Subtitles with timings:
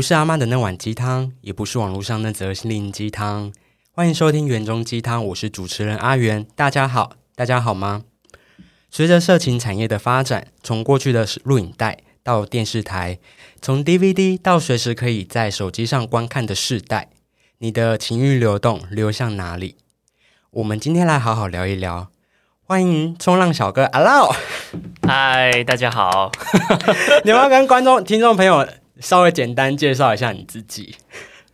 [0.00, 3.52] 不是阿妈的那碗鸡汤，也不是网络上那则心灵鸡汤。
[3.92, 6.46] 欢迎收听园中鸡汤，我是主持人阿元。
[6.56, 8.04] 大家好，大家好吗？
[8.90, 13.18] 随着色情产业的发展，从过去的录影带到电视台，
[13.60, 17.10] 从 DVD 到随时可以在手机上观看的世代，
[17.58, 19.76] 你的情欲流动流向哪里？
[20.52, 22.08] 我们今天来好好聊一聊。
[22.64, 24.34] 欢迎冲浪小哥阿 lau，
[25.06, 26.32] 嗨，大家好。
[27.22, 28.66] 你要不要跟观众、听众朋友
[29.00, 30.94] 稍微简单介绍一下你自己？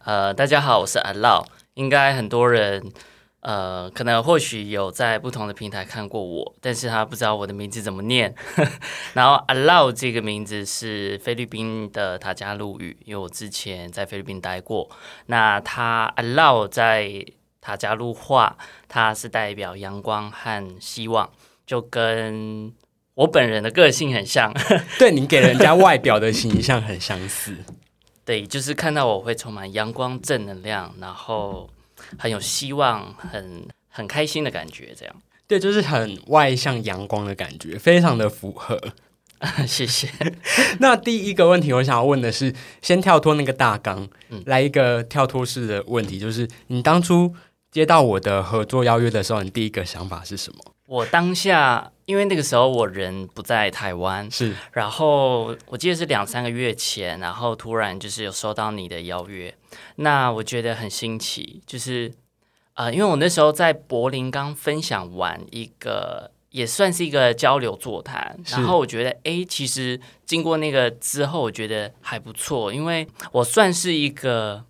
[0.05, 2.93] 呃，大家好，我是阿 lau 应该很多人，
[3.41, 8.35] 呃，可能或许有在不同的平台看过我，但是他不知道我的名字怎么念。
[9.15, 14.91] 然后阿 lau 这个名字是菲律宾的塔加路语，因为我之前在菲律宾待过。
[15.27, 17.25] 那他阿 lau 在。
[17.59, 21.29] 塔加路话，它是代表阳光和希望，
[21.67, 22.73] 就跟
[23.17, 24.55] 我本人的个性很像。
[24.99, 27.55] 对你给人家外表的形象很相似。
[28.25, 31.69] 对，就是看到我会充满阳光、正能量，然后
[32.19, 34.95] 很有希望、很很开心的感觉。
[34.97, 35.15] 这样，
[35.47, 38.81] 对，就是很外向、阳光的感觉，非常的符合。
[39.67, 40.09] 谢谢。
[40.81, 44.09] 那第一个问题，我想要问的是，先跳脱那个大纲，
[44.47, 47.35] 来一个跳脱式的问题，就是你当初。
[47.69, 50.59] 接到我的合作邀约的时候，你第一个想法是什么？
[50.87, 59.55] 我当下因为那个时候我人不在台湾，是，然后我记得是两三个月前，然后突然就是有收到你的邀约，
[59.97, 62.13] 那我觉得很新奇，就是
[62.75, 74.65] 呃，因为我那时候在柏林刚分享完一个也算是一个交流座谈，然后我觉得哎，其实经过那个之后，我觉得还不错，因为我算是一个。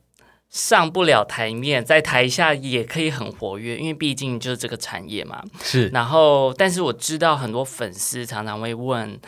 [0.56, 5.44] 上不了台面，在台下也可以很活跃，因为毕竟就是这个产业嘛。
[5.62, 9.21] 是，然后，但是我知道很多粉丝常常会问，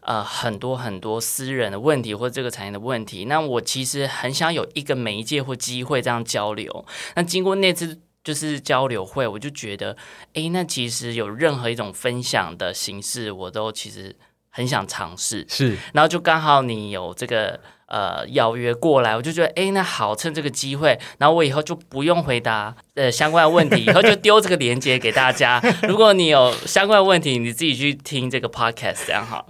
[0.00, 3.24] 呃，很多很多私人的问题或者这个产业的问题。
[3.24, 6.84] 那我其实很想有一个媒介或机会这样交流。
[7.16, 9.96] 那经过那次就是交流会，我就觉得，
[10.34, 14.14] 哎，那其实有任何一种分享的形式，我都其实
[14.50, 15.46] 很想尝试。
[15.48, 17.58] 是，然后就刚好你有这个。
[17.94, 25.62] 呃，邀约过来，我就觉得，哎，那好，趁这个机会，然后我以后就不用回答呃相关的问题，以后就丢这个链接给大家。
[25.86, 29.46] 如果你有相关的问题，你自己去听这个 podcast，这样好。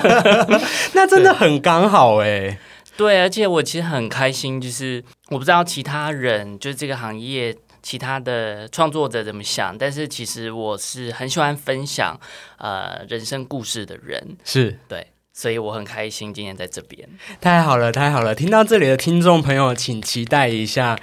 [0.92, 2.58] 那真的很刚好哎。
[2.98, 12.20] 对，而且我其实很开心，就是我不知道其他人就是这个行业其他的创作者怎么想，但是其实我是很喜欢分享
[12.58, 15.06] 呃人生故事的人，是对。
[15.36, 17.08] 所以我很开心今天在这边，
[17.40, 18.32] 太好了，太好了！
[18.32, 20.96] 听到这里的听众朋友，请期待一下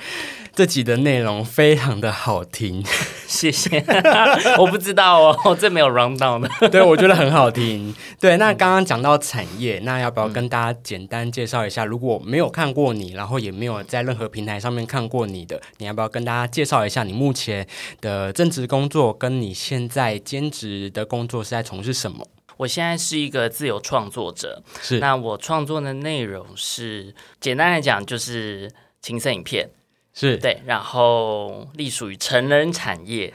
[0.56, 2.82] 这集的内容，非常的好听。
[3.28, 3.84] 谢谢，
[4.58, 6.70] 我不知道哦， 这没有 round down 的。
[6.70, 7.94] 对，我觉得很好听。
[8.22, 11.84] 对，那刚刚讲到产业，那要不要跟大家简单介绍一下？
[11.84, 17.68] 如果没有看过你，然后也没有在任何平台上面看过你的，你要不要跟大家介绍一下你目前
[18.00, 22.26] 的正职工作，跟你现在兼职的工作是在从事什么？
[22.62, 25.00] 我现在是一个自由创作者，是。
[25.00, 29.68] 那我创作的内容是简单来讲就是情色影片，
[30.14, 30.38] 是。
[30.38, 33.34] 对，然后隶属于成人产业，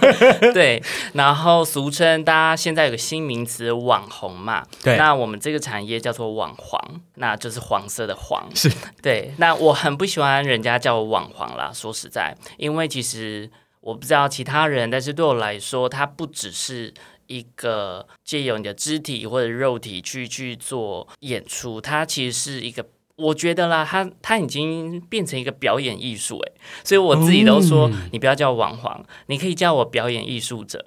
[0.52, 0.82] 对，
[1.14, 8.70] 然后俗称大家现在有个新名词网红嘛，对，那我们这个产业叫做网黄，那就是黄色的黄，是。
[9.00, 13.50] 对，那我很不喜欢人家叫我网黄啦，说实在，因为其实
[13.80, 16.92] 我不知道其他人，但是对我来说，它不只是。
[17.26, 26.52] 一个借由你的肢体或者肉体去去做演出，它其实是一个，我觉得啦，它它已经变成一个表演艺术哎，
[26.84, 30.84] 所以我自己都说，你不要叫王黄，你可以叫我表演艺术者。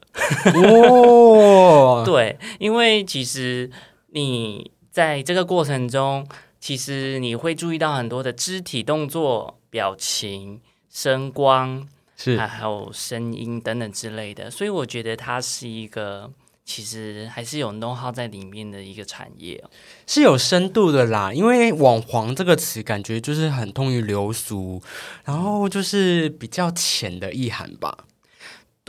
[0.56, 3.70] 哦， 对，因为其实
[4.12, 6.28] 你在这个过程中，
[6.60, 11.88] 其实你会注意到很多的肢体动作、表情、声光。
[12.22, 16.30] 是，还有声音等等之类的，所以我觉得它是一个
[16.66, 19.64] 其实还是有 know how 在里面的一个产业，
[20.06, 21.34] 是有深度的啦。
[21.34, 24.84] 因为“网黄”这个词感觉就是很通于流俗，
[25.24, 28.06] 然后就是比较浅的意涵吧。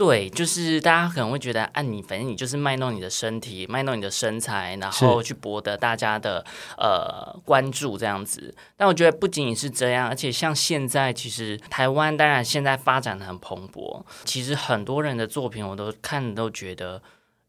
[0.03, 6.43] 对，就是大家可能会觉得，啊，你反正你就是卖弄你的身体，卖弄你的身材，然后去博得大家的
[6.75, 8.51] 呃关注这样子。
[8.75, 16.99] 但我觉得不仅仅是这样，而且像现在，其实台湾当然现在发展的很蓬勃，其实很多人的作品我都看都觉得，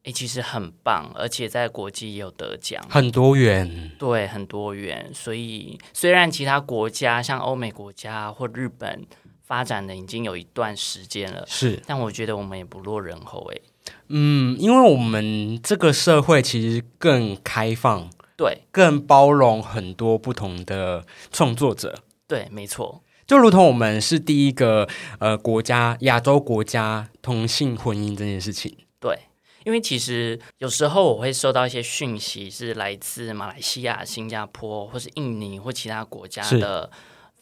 [0.05, 5.11] 哎，其实很棒，而且在国际也有得奖，很多元，对，很多元。
[5.15, 9.07] 所以虽然其他国家像欧美国家或日本。
[9.53, 13.61] 发展的已经有一段时间了，是，但我觉得我们也不落人后，哎，
[14.09, 21.99] 嗯，因为我们这个社会其实更开放，对更包容很多不同的创作者。
[22.27, 23.03] 对，没错。
[23.27, 24.89] 就如同我们是第一个
[25.19, 29.19] 呃国家亚洲国家同性婚姻这件事情，对，
[29.67, 36.91] 因为其实有时候我会收到一些讯息，是来自马来西亚、新加坡或是印尼或其他国家的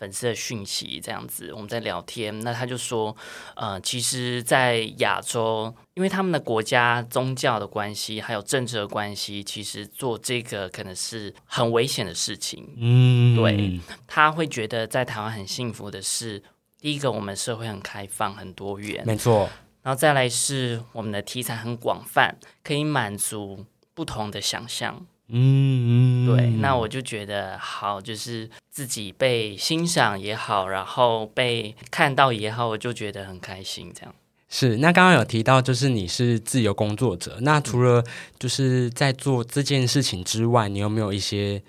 [0.00, 3.14] 粉丝的讯息，这样子我们在聊天，那他就说，
[3.54, 12.66] 呃，其实，在亚洲，因为他们的国家宗教的关系，还有政治的关系，其实做这个可能是很危险的事情。
[12.78, 16.42] 嗯，对，他会觉得在台湾很幸福的是，
[16.80, 19.50] 第一个我们社会很开放、很多元，没错，
[19.82, 25.06] 然后再来是我们的题材很广泛，可以满足不同的想象。
[25.32, 33.92] 嗯，对，那我就觉得好，就是自己被欣赏也好，然后被看到也好，我就觉得很开心。
[33.94, 34.14] 这样，
[34.48, 34.76] 是。
[34.78, 38.04] 那刚刚有提到，就是你是自由工作者，那除了
[38.38, 41.62] 就是在做这件事情之外，你有没有一些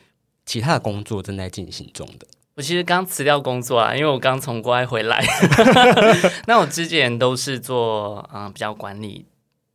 [0.46, 2.28] 其他的工作正在进行中的？
[2.56, 5.24] 我其实刚辞掉工作啊，因为我刚从国外回来。
[6.48, 9.26] 那我之前都是做嗯、呃比较管理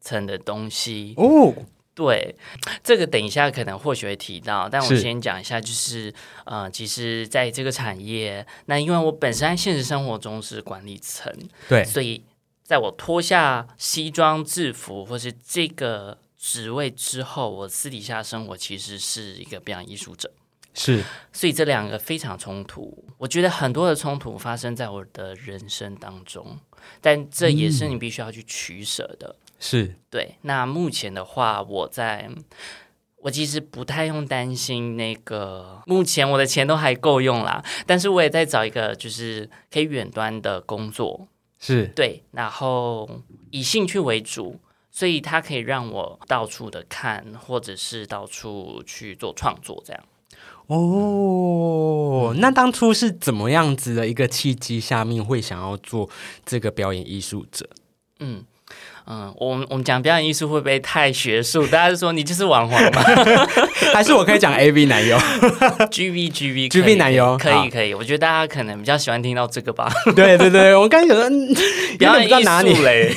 [0.01, 1.55] 层的东西，哦，
[1.97, 2.37] 对，
[2.85, 6.13] 这个等一下可能或许会提到，但我先讲一下，就是
[6.45, 11.33] 呃，其实在这个产业，那因为我本身在现实生活中是管理层，
[11.71, 12.23] 对，所以
[12.63, 20.31] 在我脱下西装制服或是这个职位之后，我私底下生活其实是一个表演艺术者。
[20.75, 21.03] 是，
[21.33, 26.59] 所以这两个非常冲突，我觉得很多的冲突发生在我的人生当中，
[27.01, 29.35] 但这也是你必须要去取舍的。
[29.59, 32.31] 是，对，那目前的话，我在，
[33.17, 41.27] 我其实不太用担心那个，目前我的钱都还够用啦，但是我也在找一个就是可以远端的工作，
[41.59, 43.09] 是，对，然后
[43.51, 44.61] 以兴趣为主，
[44.91, 50.03] 所以它可以让我到处的看，或者是到处去做创作，这样。
[50.67, 56.11] 哦，那当初是怎么样子的一个契机下面会想要做
[56.45, 57.69] 这个表演艺术者？
[58.19, 58.45] 嗯
[59.09, 61.65] 嗯，我们我们讲表演艺术会不会太学术？
[61.69, 63.03] 大家就说你就是网红嘛
[63.95, 65.17] 还是我可以讲 A V 男优
[65.91, 69.89] ？，G V G V GV 男优可以可以，我觉得大家可能比较喜欢听到这个吧。
[70.17, 71.31] 对对对，我刚才想说，
[71.99, 73.15] 表演艺术嘞，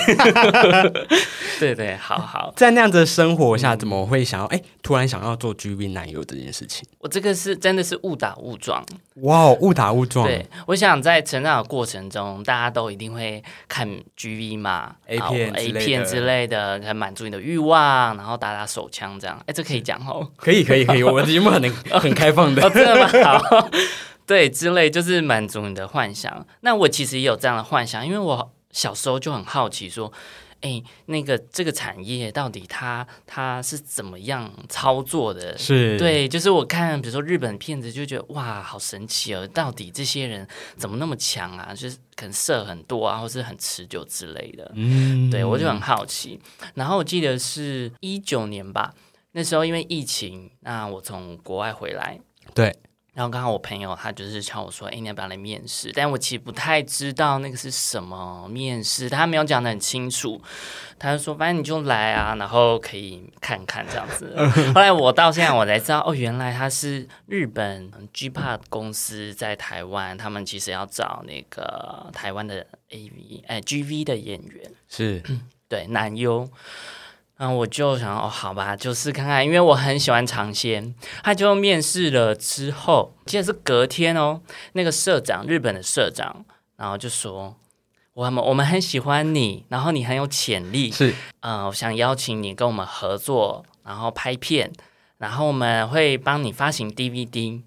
[1.59, 6.83] 对对，好好，在那样子的生活下，怎么会想要哎，突然想要做 G V 男优这件事情？
[6.99, 8.85] 我这个是真的是误打误撞。
[9.21, 19.41] 哇哦，误打误撞，对，我想在成长的过程中，大家都一定会看 G V 嘛 A 片 A 片之类的，可以满足你的欲望，然后打打手枪这样。
[19.45, 20.29] 哎，这可以讲哦。
[20.37, 21.69] 可以可以可以，我们的节目很
[21.99, 22.69] 很开放的 哦，。
[22.69, 23.07] 真的吗？
[23.23, 23.69] 好，
[24.25, 26.45] 对，之类就是满足你的幻想。
[26.61, 30.11] 那我其实也有这样的幻想，因为我小时候就很好奇，说，
[30.61, 35.57] 哎，那个这个产业到底它它是怎么样操作的？
[35.57, 39.47] 是，对，就是我看，比如说日本片子，就觉得哇，好神奇哦！
[39.47, 41.73] 到底这些人怎么那么强啊？
[41.73, 44.69] 就是可能射很多啊，或是很持久之类的。
[44.75, 46.39] 嗯对我就很好奇。
[46.73, 48.93] 然后我记得是一九年吧，
[49.31, 52.19] 那时候因为疫情，那我从国外回来，
[52.53, 52.75] 对，
[53.19, 60.41] 然后刚好我朋友他就是敲我说：“哎，你要不要来面试？”但我其实不太知道那个是什么面试，他没有讲的很清楚。
[60.97, 64.33] 他就说：“反正你就来啊，然后可以看看这样子。”
[64.73, 74.71] 后来我到现在我才知道，哦，原来他是日本 G p a 公司在台湾，他们其实要找那个台湾的 AV 哎 GV 的演员。
[74.87, 75.21] 是
[75.67, 76.49] 对男优。
[77.39, 80.93] 然后我就想哦，好吧，就试看看，因为我很喜欢尝鲜。
[81.23, 84.41] 他就面试了之后，记得是隔天哦，
[84.73, 86.43] 那个社长，日本的社长，
[86.75, 87.55] 然后就说，
[88.13, 94.69] 我们我们很喜欢你，然后你很有潜力，是，呃，我想邀请你跟我们合作，然后拍片，
[95.17, 97.61] 然后我们会帮你发行 DVD。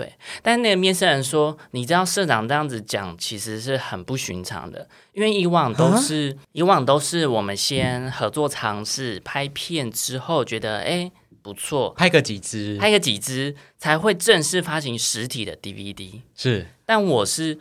[0.00, 16.22] 对，但那个面试人说，你知道社长这样子讲，其实是很不寻常的，因为以往都是以往都是我们先合作尝试拍片之后，觉得哎不错，拍个几支，拍个几支才会正式发行实体的 DVD。
[16.34, 17.58] 是但我是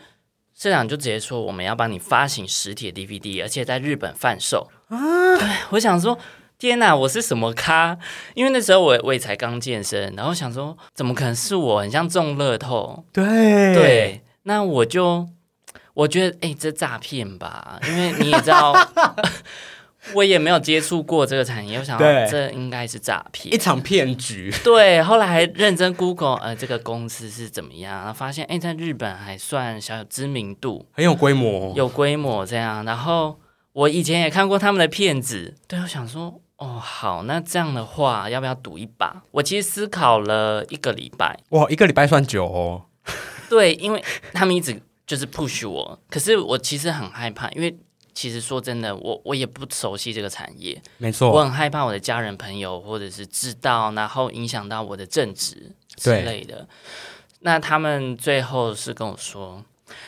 [0.56, 4.70] 社长就直接说我们要帮你发行实体的 DVD，而且在日本贩售
[5.72, 6.18] 我想说。
[6.60, 7.98] 天哪，我是什么咖？
[8.34, 11.80] 因为那时候我我也才刚健身，然后想说，怎么可能是我？
[11.80, 13.06] 很像中乐透。
[13.14, 15.26] 对对，那我就
[15.94, 17.80] 我觉得，哎、这诈骗吧？
[17.88, 18.76] 因为你也知道，
[20.14, 23.58] 我也没有接触过这个产业，我想对这应该是诈骗一。
[23.58, 32.84] 场骗局，对，后来还认真 Google，呃，这个公司是怎么样，然后发现，哎，在日本还算小有知名度，很有规模，有规模这样。
[32.84, 33.40] 然后
[33.72, 39.24] 我以前也看过他们的片子，对我想说，哦，好，那这样的话，要不要赌一把？
[39.32, 42.86] 我其实思考了一个礼拜，哇，一个礼拜算久哦。
[43.50, 47.76] 对，因为他们一直就是 push 我，可是我其实很害怕，因为
[48.14, 56.68] 其实说真的，我我也不熟悉这个产业，没错，我很害怕我的家人朋友或者是知道，然后影响到我的正职之类的。
[57.40, 59.64] 那他们最后是跟我说：“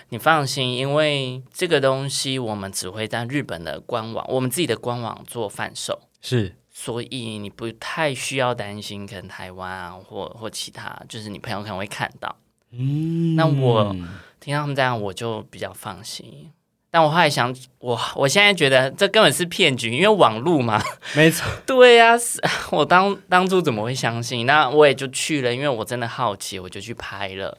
[0.09, 12.35] 你放心，因为这个东西我们只会在日本的官网，我们自己的官网做贩售，是所以你不太需要担心，可能台湾啊或或其他，就是你朋友可能会看到。
[12.71, 13.95] 嗯，那我
[14.39, 16.51] 听到他们这样，我就比较放心。
[16.89, 20.81] 但我后来想，我我现在觉得这根本是骗局，因为网络嘛。
[21.15, 24.45] 没错，对呀、是我当当初怎么会相信？
[24.45, 27.57] 那我也就去了，因为我真的好奇，我就去拍了，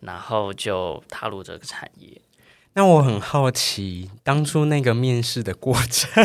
[0.00, 2.20] 然后就踏入这个产业。
[2.72, 6.24] 那我很好奇，当初那个面试的过程，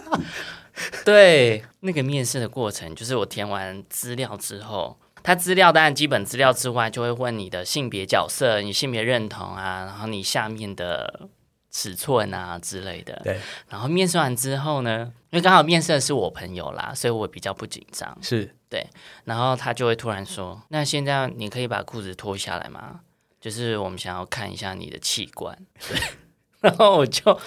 [1.04, 11.28] 对，那个面试的过程，就是我填完资料之后，他资料当然基本资料之外，就会问你的性别角色、你性别认同啊，然后你下面的
[11.70, 13.20] 尺寸啊之类的。
[13.22, 18.16] 对，然后面试完之后呢，因为刚好面试的是我朋友啦，所以我比较不紧张。
[18.20, 18.86] 是对
[19.24, 23.00] 然后他就会突然说：“那现在你可以把裤子脱下来吗？
[23.38, 25.54] 就是我们想要看一下你的器官。”
[25.88, 26.00] 对，
[26.60, 27.38] 然后我就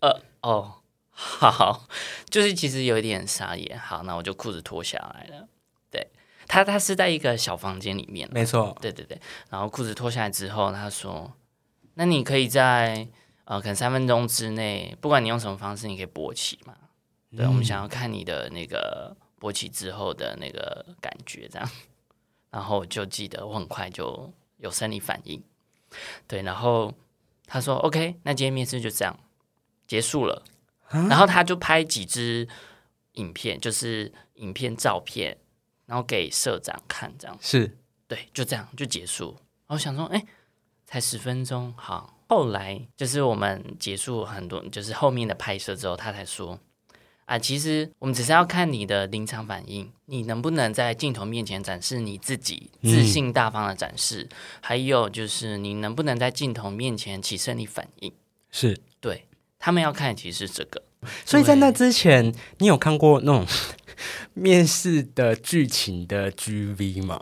[0.00, 0.74] 呃哦
[1.14, 1.86] 好，
[2.28, 3.78] 就是其实有一点傻眼。
[3.78, 5.48] 好，那我就裤子脱下来了。
[5.90, 6.06] 对
[6.48, 9.18] 他，他是在一个小房间里面，没错，对对对。
[9.48, 11.32] 然后裤子脱下来之后，他说
[11.94, 13.06] ：“那你可以在
[13.44, 16.76] 呃可能三分钟之内，不管你用什么方式，你可以勃起嘛？
[17.36, 21.70] 对，我们想要看你的那个勃起之后的那个感觉，这样。
[22.50, 25.42] 然后我就记得我很快就有生理反应，
[26.26, 26.42] 对。
[26.42, 26.92] 然后
[27.46, 29.16] 他说：“OK，那今天面试就这样
[29.86, 30.42] 结束了。”
[30.90, 32.46] 然后他就拍几支
[33.12, 35.36] 影片，就是影片照片，
[35.86, 37.38] 然后给社长看，这样。
[37.40, 37.76] 是
[38.06, 39.36] 对，就这样就结束。
[39.66, 40.24] 然后我想说，哎，
[40.86, 42.10] 才十分钟，好。
[42.26, 46.58] 后来就是我们结束很多，就是后面的拍摄之后，他才说，
[47.26, 54.28] 啊，其实我们只是要看你的临场反应，你能不能在镜头面前展示你自己，自信大方的展示，
[54.60, 58.12] 还有就是你能不能在镜头面前起生理反应。
[58.50, 58.82] 是，对
[59.64, 60.82] 他们要看的其实是这个，
[61.24, 63.46] 所以在那之前，你有看过那种
[64.34, 67.18] 面试的剧情的 GV 吗？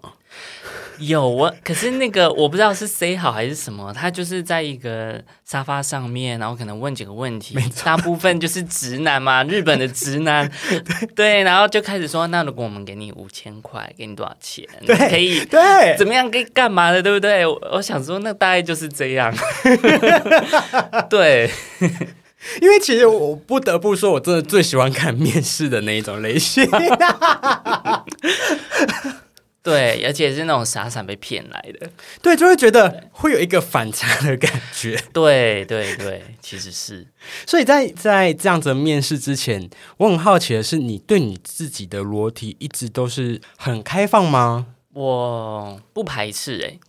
[0.98, 10.50] 有我，可是那个我不知道是 say 好还是什么，他就是在一个沙发上面，然后可能问几个问题，大部分就是直男嘛， 日本的直男，
[11.14, 14.66] 对，然后就开始说，那如果我们给你五千块，给你多少钱？
[14.80, 16.28] 你对可以对，怎么样？
[16.28, 17.00] 可以干嘛的？
[17.00, 17.46] 对不对？
[17.46, 19.32] 我我想说，那大概就是这样，
[21.08, 21.48] 对。
[22.60, 26.68] 因为其实我不得不说，我真的最喜欢看面试的那一种类型。
[29.62, 31.88] 对，而且是那种傻傻被骗来的。
[32.20, 35.00] 对，就会觉得会有一个反差的感觉。
[35.12, 37.06] 对对对，其实是
[37.46, 44.66] 所以在在这样子的面试之前，我很好奇的是，你对你自己的裸体一直都是很开放吗？
[44.94, 46.80] 我不排斥诶、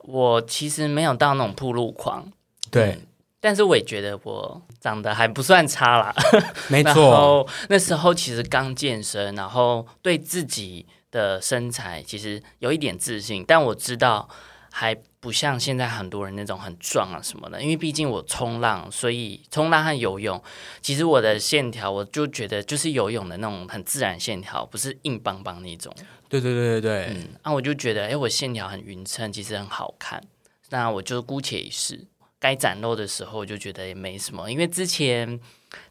[0.00, 2.30] 我其实没有到那种铺路狂，
[2.70, 2.98] 对，
[3.40, 6.14] 但是我也觉得我长得还不算差啦。
[6.68, 14.28] 没错，后那时候其实刚健身，然后对自己的身材其实有一点自信，但我知道
[14.70, 20.42] 还不像现在很多人那种很壮啊什么的，因为毕竟我冲浪，所以冲浪和游泳，
[20.80, 25.94] 其实我的线条我就觉得就是游泳的那种很自然线条，不是硬邦邦那种。
[26.28, 30.22] 对对对对对，嗯，那、我就觉得，哎，我线条很匀称，其实很好看。
[30.70, 32.06] 那我就姑且一试，
[32.40, 35.38] 该展露的时候，我就觉得也没什么，因为之前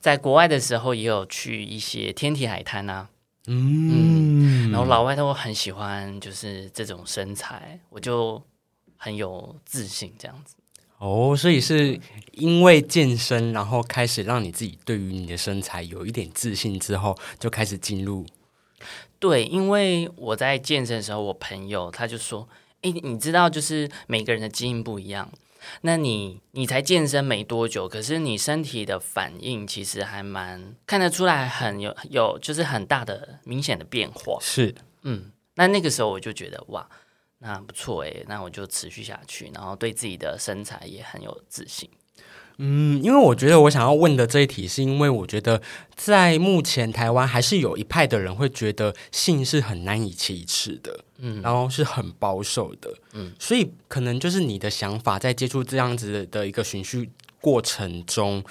[0.02, 3.08] 在国外的时候也有去一些天体海滩啊，
[3.46, 8.42] 嗯，然后老外都很喜欢就是这种身材，我就
[8.98, 10.56] 很有自信这样子。
[10.98, 11.98] 哦，所以是
[12.34, 18.26] 因为健身，然后开始让你自己对于你的身材有一点自信之后，就开始进入
[19.20, 22.50] 对，因为我在健身的时候，我朋友他就说
[22.82, 25.32] ：“诶，你知道，就是每个人的基因不一样。
[25.82, 34.38] 那你你才健身没多久，可是你身体的反应其实还蛮看得出来，很有有就是很大的明显的变化。
[34.42, 36.90] 是嗯，那那个时候我就觉得哇，
[37.40, 41.90] 那不错诶，那我就持续下去，然后对自己的身材也很有自信。
[42.62, 45.62] 嗯，因为我觉得我想要问的这一题，是因为我觉得
[45.96, 58.44] 在目前台湾还是有一派的人会觉得性是很难以启齿的，嗯然后是很保守的，嗯，所以可能就是你的想法在接触这样子的一个循序过程中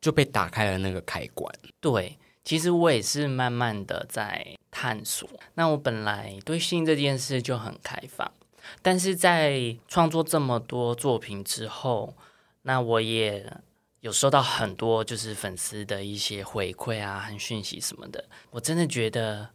[0.00, 1.54] 就被打开了那个开关。
[1.78, 5.28] 对，其实我也是慢慢的在探索。
[5.56, 8.32] 那我本来对性这件事就很开放，
[8.80, 12.14] 但是在创作这么多作品之后，
[12.68, 13.46] 那我也
[14.00, 18.24] 有收到很多就是粉丝的一些回馈啊、和讯息什么的。
[18.50, 19.50] 我真的觉得，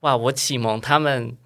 [0.00, 1.36] 哇，我启蒙他们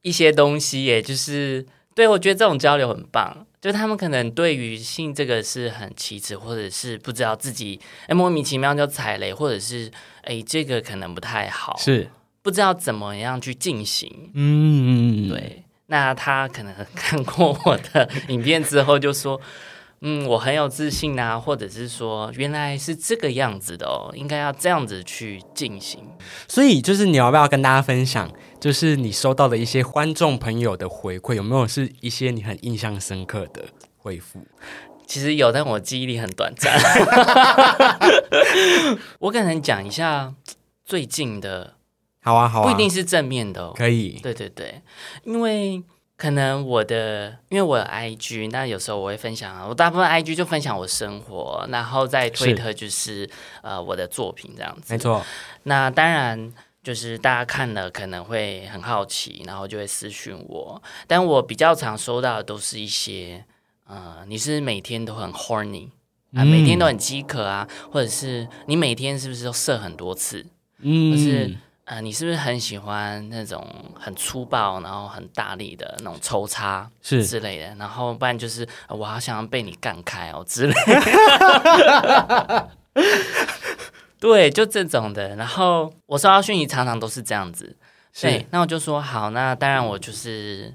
[0.00, 3.46] 一些东西，耶，就是对我觉得这种交流很棒。
[3.60, 12.08] 就他们可能对于性这个是很奇耻，或者是不知道自己哎莫名其妙就踩雷，或者是哎这个可能不太好，是
[12.40, 14.30] 不知道怎么样去进行。
[14.32, 19.38] 嗯，对，那他可能看过我的影片之后就说。
[20.04, 26.00] 嗯，我很有自信啊，或者是说原来是这个样子的哦，应该要这样子去进行。
[26.48, 28.28] 所以就是你要不要跟大家分享，
[28.58, 33.66] 就是你收到的一些观众朋友的回馈，有没有是一些你很印象深刻的
[33.96, 34.44] 回复？
[35.06, 36.76] 其实有，但我记忆力很短暂。
[39.20, 40.34] 我可能讲一下
[40.84, 41.74] 最近的，
[42.22, 44.18] 好啊，好啊，不一定是正面的，可以。
[44.20, 44.82] 对对对，
[45.22, 45.84] 因为。
[46.22, 53.28] 可能我的，因为我有 IG，那有时候我会分享，我大部分 IG 就分享我生活，然后在推特就是
[53.60, 54.94] 呃我的作品这样子。
[54.94, 55.20] 没错。
[55.64, 60.80] 那当然就是大家看了可能会很好奇，然后就会私讯我。
[61.08, 63.44] 但我比较常收到的都是一些，
[63.88, 65.88] 呃，你是每天都很 horny
[66.34, 70.46] 啊，每天都很饥渴啊，或者是你每天是不是都射很多次？
[70.82, 71.56] 嗯，是。
[71.84, 73.66] 呃，你是不是很喜欢那种
[73.98, 77.74] 很粗暴，然后很大力的那种抽插是之类的？
[77.74, 80.74] 然后不然就是我好想要被你干开哦之类。
[84.20, 85.34] 对，就这种的。
[85.34, 87.76] 然后我收到讯息常常都是这样子。
[88.20, 90.72] 对，那我就说好，那当然我就是，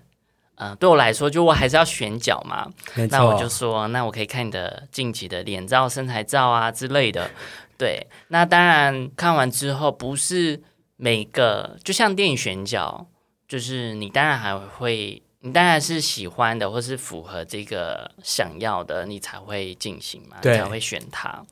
[0.56, 2.70] 呃，对我来说，就我还是要选角嘛。
[3.10, 7.32] 那我就说，那我可以看你的近期的脸照、身材照啊之类的。
[7.78, 10.62] 对，那当然看完之后不是。
[10.98, 13.08] 每个就像电影选角，
[13.48, 21.46] 就是你当然还会，你当然是喜欢的，或是符合这个想要的，你才会进行嘛，才会选他。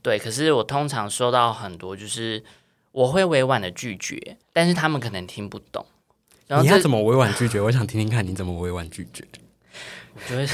[0.00, 2.42] 对，可是我通常收到很多，就是
[2.92, 5.84] 我会委婉的拒绝，但是他们可能听不懂。
[6.46, 7.60] 然后你要怎么委婉拒绝？
[7.60, 9.24] 我想听听看你怎么委婉拒绝。
[10.14, 10.46] 我就会，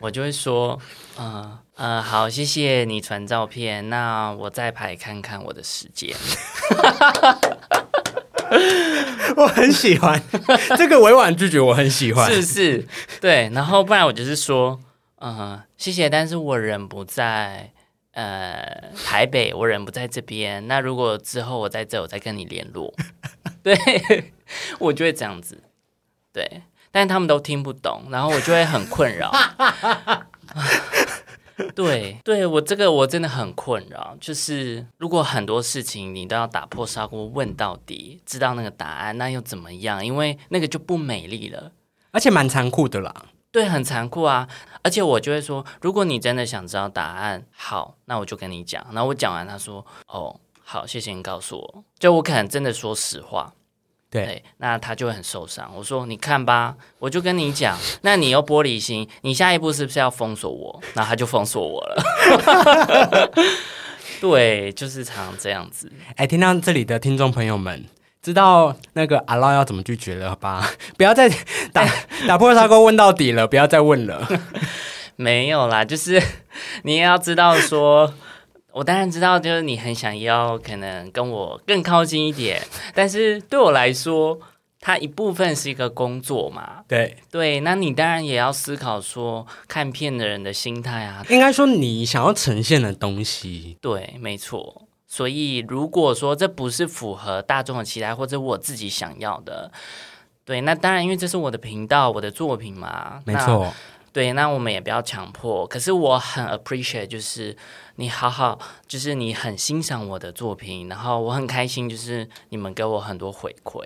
[0.00, 0.80] 我就会说，
[1.18, 1.58] 嗯。
[1.76, 6.16] 呃，好，谢谢你传照片，那我再排看看我的时间。
[9.36, 10.18] 我很喜欢
[10.78, 12.86] 这个委婉拒绝，我很喜欢，是是，
[13.20, 13.50] 对。
[13.52, 14.80] 然后不然我就是说，
[15.20, 17.70] 嗯，谢谢，但是我人不在
[18.12, 20.66] 呃台北，我人不在这边。
[20.66, 22.90] 那如果之后我在这，我再跟你联络。
[23.62, 23.76] 对，
[24.78, 25.62] 我就会这样子。
[26.32, 29.32] 对，但是他们都听不懂，然后我就会很困扰。
[31.74, 40.04] 对，对我这个我真的很困扰，就是如果很多事情你都要打破砂锅问到底，知道那个答案，那又怎么样？
[40.04, 41.72] 因为那个就不美丽了，
[42.10, 43.26] 而且蛮残酷的啦。
[43.50, 44.46] 对，很残酷啊！
[44.82, 48.86] 而且我就会说，如果你真的想知道答案，好，那我就跟你讲。
[48.92, 53.54] 然后我讲完，他说：“哦，好，谢谢你告诉我。”就我可能真的说实话。
[54.08, 55.70] 对，那他就会很受伤。
[55.76, 60.80] 我说，你看吧，我就跟你讲，那你又玻璃心，你下一步是不是要封锁我？
[60.94, 63.30] 那他就封锁我了。
[64.20, 65.92] 对，就是常常这样子。
[66.14, 67.84] 哎，听到这里的听众朋友们，
[68.22, 70.70] 知道那个阿拉要怎么拒绝了吧？
[70.96, 71.28] 不要再
[71.72, 71.86] 打
[72.26, 74.26] 打破砂锅问到底了，不要再问了。
[75.16, 76.22] 没有啦，就是
[76.84, 78.14] 你也要知道说。
[78.76, 82.60] 我当然知道，就是你很想要可能跟我更靠近一点，
[82.94, 84.38] 但是对我来说，
[84.80, 86.84] 它一部分是一个工作嘛。
[86.86, 91.24] 对对，那你当然也要思考说看片的人的心态啊。
[91.30, 94.82] 应该说你想要呈现的东西，对，没错。
[95.06, 99.72] 所以如果说这不是符合大众的期待，或者我自己想要的，
[100.44, 103.22] 对，那当然因为这是我的频道，我的作品嘛。
[103.24, 103.72] 没错。
[104.12, 105.66] 对，那我们也不要强迫。
[105.66, 107.54] 可是我很 appreciate，就是
[107.98, 113.82] 你好好，就是你很欣赏我的作品，然后我很开心，就是你们给我很多回馈。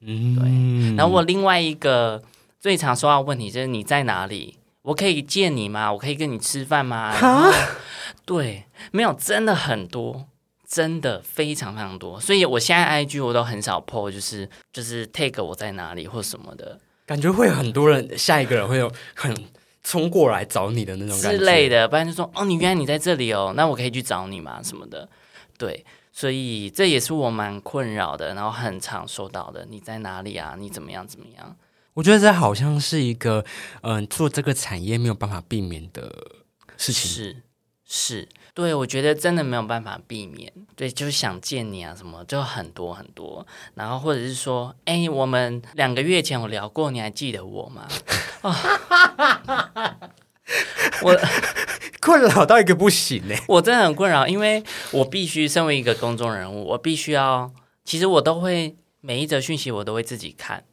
[0.00, 0.96] 嗯，对。
[0.96, 2.20] 然后我另外一个
[2.58, 4.58] 最常说到问题就是你在哪里？
[4.82, 5.92] 我可以见你吗？
[5.92, 7.14] 我可以跟你吃饭吗？
[8.24, 10.26] 对，没有，真的很多，
[10.66, 12.20] 真的非常非常多。
[12.20, 19.32] 所以我现在 IG 我都很少 po，就是就是 take 我在哪里或什么的，感觉会有很多人，下一个人会有很。
[19.82, 24.60] 冲过来找你的那种感觉之类的，不然就说哦，你原来你在这里哦，那我可以去找你吗？
[24.62, 25.08] 什么的，
[25.58, 30.54] 对，所以这也是我蛮困扰的，然后很常收到的，你在哪里啊？
[30.58, 31.06] 你怎么样？
[31.06, 31.56] 怎么样？
[31.94, 33.44] 我觉得这好像是一个，
[33.82, 36.10] 嗯，做这个产业没有办法避免的
[36.78, 37.10] 事情。
[37.10, 37.42] 是
[37.84, 40.52] 是对，我觉得真的没有办法避免。
[40.76, 43.46] 对，就是想见你啊，什么就很多很多。
[43.74, 47.88] 然后或者是说，哎，我们两个月前我聊过，你还记得我吗？
[51.02, 51.18] 我
[52.00, 53.34] 困扰到一个不行呢。
[53.48, 57.50] 我真的很困扰，因为我必须身为一个公众人物，我必须要，
[57.84, 60.64] 其实我都会每一则讯息我都会自己看。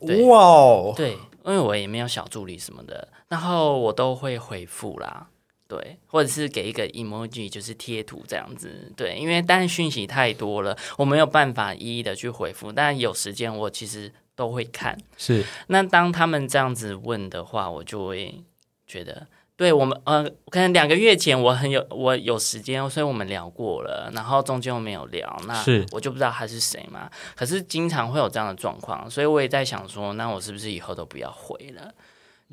[0.00, 5.26] 哇，对，因为我也没有小助理什么的，然后我都会回复啦。
[5.68, 8.90] 对，或者是给一个 emoji，就是贴图这样子。
[8.96, 12.72] 对，因为但是讯息太多了，我没有办法一一的去回复。
[12.72, 14.98] 但有时间，我其实都会看。
[15.18, 18.42] 是，那当他们这样子问的话，我就会
[18.86, 19.26] 觉得，
[19.58, 27.10] 对我们，呃，可能两个月前我很有我有时间，所以我们聊过了，然后中间我没有聊，那我就不知道他是谁嘛。
[27.36, 31.92] 可是经常会有这样的状况，所以我也在想说，那我是不是以后都不要回了？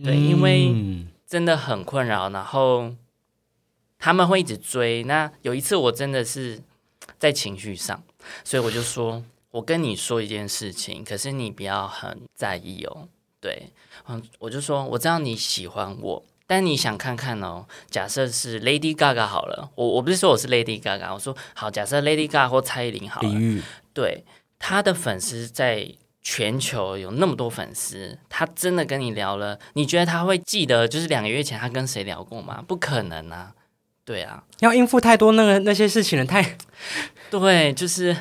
[0.03, 0.75] 对，因为
[1.25, 2.91] 真的很困扰，然后。
[4.05, 5.01] 他们会一直追。
[5.05, 6.61] 那有一次，我真的是
[7.17, 8.03] 在情绪上，
[8.43, 13.07] 所以我就说：“我跟你说一件事情，可是你不要很在意哦。”
[13.41, 13.71] 对，
[14.07, 17.65] 嗯，我就说：“我知道你喜欢我，但你想看看哦。
[17.89, 23.63] 假设是 Lady Gaga 好了，我我不是说我是 Lady Gaga，我说好，假设 Lady Gaga 或蔡依林好了。
[23.91, 24.23] 对，
[24.59, 25.91] 他的粉丝在
[26.21, 32.63] 全球有那么多粉丝，他真的跟你聊了，你觉得他会记得就是两个月前他跟谁聊过吗？
[32.67, 33.55] 不可能啊！
[34.05, 36.57] 对啊，要应付太多那个那些事情了，太
[37.31, 38.15] 对，就是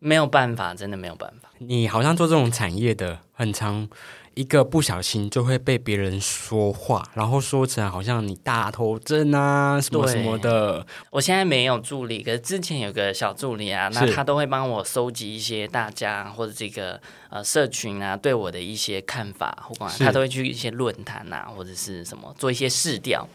[0.00, 1.48] 没有办法，真的没有办法。
[1.64, 3.88] 你好像做这种产业的，很长
[4.34, 10.84] 一个不小心就会被别人说话，然后说成好像你大头症啊什么什么的。
[11.10, 23.28] 我现在没有助理，可是之前有个小助理啊，那他都会帮我收集一些大家或者这个呃社群啊对我的一些看法，或管他都会去一些论坛啊或者是什么做一些试调。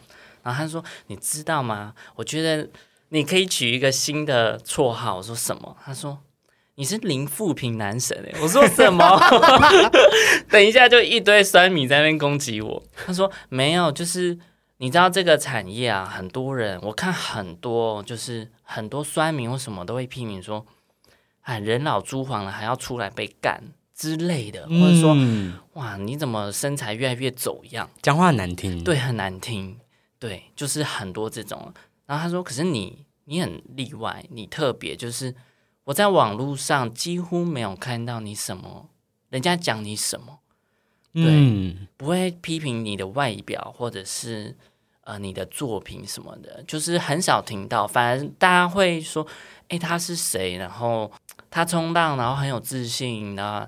[0.47, 1.93] 然后他说：“你知道吗？
[2.15, 2.69] 我觉得
[3.09, 6.17] 你可以取一个新的绰号。”我说：“什么？”他说
[6.75, 9.19] ：“你是零负评男神。”哎，我说：“什么？”
[10.49, 12.81] 等一下就一堆酸米在那边攻击我。
[13.05, 14.39] 他说：“没有，就是
[14.77, 20.65] 你知道这个产业啊，很多人我看很多，就是很多酸民或什么都会批评说，
[21.41, 23.61] 哎，人老珠黄了还要出来被干
[23.93, 25.13] 之类的，或者说，
[25.73, 27.89] 哇，你怎么身材越来越走样？
[28.01, 29.77] 讲话很难听，对，很难听。”
[30.19, 31.73] 对，就是很多这种。
[32.05, 35.35] 然后他说：“可是你，你很例外，你特别，就是
[35.83, 38.89] 我在网络上几乎没有看到你什么，
[39.29, 40.39] 人家讲你什么，
[41.13, 44.55] 对，不会批评你的外表或者是
[45.01, 47.85] 呃你的作品什么的，就是很少听到。
[47.85, 49.27] 反而大家会说：，
[49.67, 50.57] 哎，他是谁？
[50.57, 51.11] 然后
[51.49, 53.67] 他冲浪，然后很有自信，然后。”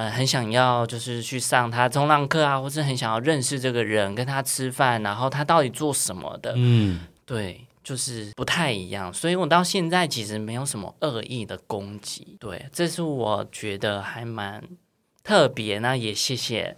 [0.00, 6.54] 呃，很想要就是去上他冲浪课啊，或是很想要认识这个人，跟他吃饭，然后他到底做什么的？
[6.56, 9.12] 嗯，对，就是不太一样。
[9.12, 14.64] 所以我到现在其实没有什么恶意的攻击，对，这是我觉得还蛮
[15.22, 15.78] 特别。
[15.80, 16.74] 那也谢谢。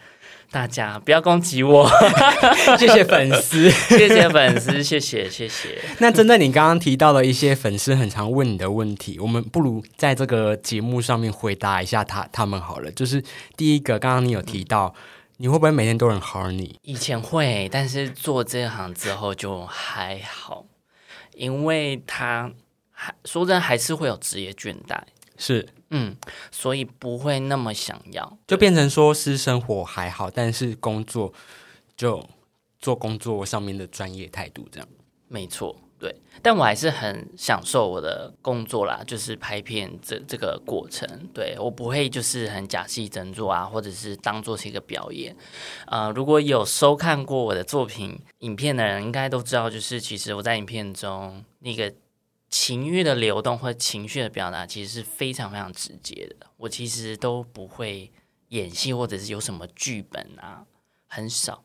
[0.53, 1.89] 大家不要攻击我，
[2.79, 5.81] 谢谢粉丝，谢谢粉丝， 谢谢谢谢。
[5.99, 12.93] 那针对你刚刚提到的一些粉丝很常问你的问题，我们不如在这个节目上面回答一下他他们好了。
[12.93, 13.25] 就是
[13.57, 14.95] 第一个，刚刚你有提到，
[15.39, 16.79] 你会不会每天都很好你？
[16.83, 20.67] 以前会，但是做这行之后就还好，
[21.35, 22.53] 因为他
[22.91, 24.99] 还说真还是会有职业倦怠。
[25.39, 25.67] 是。
[25.95, 26.17] 嗯，
[26.51, 31.31] 所以不会那么想要，就变成说私生活还好，但是工作
[31.95, 32.27] 就
[32.79, 34.89] 做工作上面的专业态度这样。
[35.29, 45.37] 没错，对，但我还是很享受我的工作啦，就是拍片这这个过程，对我不会就是很假戏真做啊，或者是当做是一个表演。
[45.89, 51.93] 呃，如果有收看过我的作品影片的人，应该都知道，就是其实我在影片中那个。
[52.53, 56.47] 情欲的流动或情绪的表达，其实是非常非常直接的。
[56.59, 58.13] 我其实都不会
[58.49, 60.65] 演戏，或者是有什么剧本啊，
[61.09, 61.65] 很少。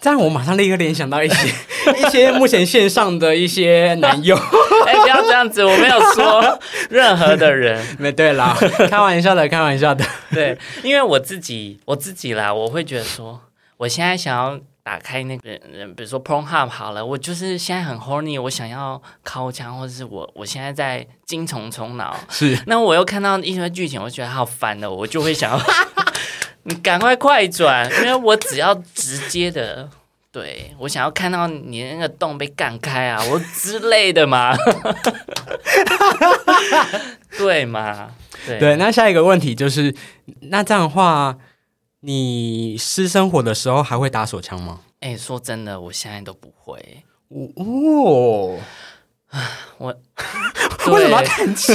[0.00, 1.48] 这样我马上立刻联想到一些
[2.00, 4.34] 一些目前线上的一些男友。
[4.86, 6.58] 哎，不要这样子，我没有说
[6.88, 7.84] 任何的人。
[7.98, 8.56] 没对啦，
[8.88, 10.02] 开玩笑的，开玩笑的。
[10.30, 13.42] 对，因为我自己我自己啦，我会觉得说，
[13.76, 14.58] 我现在想要。
[14.84, 15.58] 打开那个，
[15.96, 25.60] 比如说 Pornhub 好了，我就是现在很 horny，我想要靠墙，或者是我我现在在精虫充脑， 是，那我又看到一些剧情，我觉得好烦的，我就会想要
[26.64, 29.88] 你赶快快转，因为我只要直接的，
[30.30, 34.54] 对我想要看到你那个洞被干开啊，我之类的嘛，
[37.38, 38.10] 对嘛？
[38.46, 39.94] 对，那下一个问题就是，
[40.42, 41.34] 那这样的话。
[42.06, 44.80] 你私生活的时候还会打手枪吗？
[45.00, 47.02] 哎，说真的，我现在都不会。
[47.28, 48.58] 哦，
[49.78, 49.88] 我
[50.92, 51.72] 为什么叹气？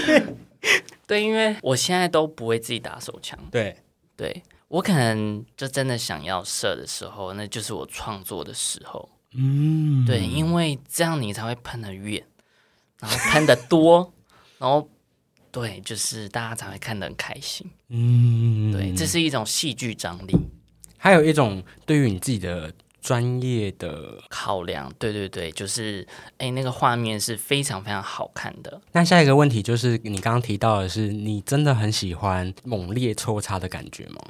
[1.06, 3.38] 对，因为我现在都不会自己打手枪。
[3.50, 3.76] 对，
[4.16, 9.06] 对我可能就真的想要射的时候，那就是我创作的时候。
[9.34, 12.24] 嗯，对，因为这样你才会喷得远，
[13.00, 14.14] 然后喷得多，
[14.58, 14.88] 然后
[15.60, 17.68] 对，就是大家才会看得很开心。
[17.88, 20.36] 嗯，对，这是一种戏剧张力
[20.96, 24.22] 还有一种对于你自己的专业的。
[24.28, 24.92] 考量。
[24.98, 26.06] 对对对，就是
[26.38, 28.80] 哎，那个画面是非常非常好看的。
[28.92, 34.20] 那下一个问题就是，你刚刚提到的是，你真的很喜欢猛烈抽插的感觉吗？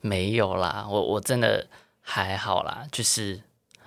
[0.00, 1.66] 没有啦，我我真的
[2.00, 3.40] 还好啦，就是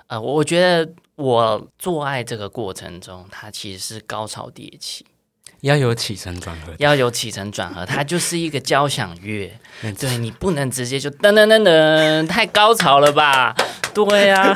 [0.07, 5.05] 呃，我我觉得我做爱这个过程中，它其实是高潮迭起，
[5.61, 6.73] 要有起承转合。
[6.79, 9.51] 要有起承转合，它就是一个交响乐。
[9.99, 13.55] 对你不能直接就噔噔噔噔，太高潮了吧？
[13.93, 14.55] 对呀、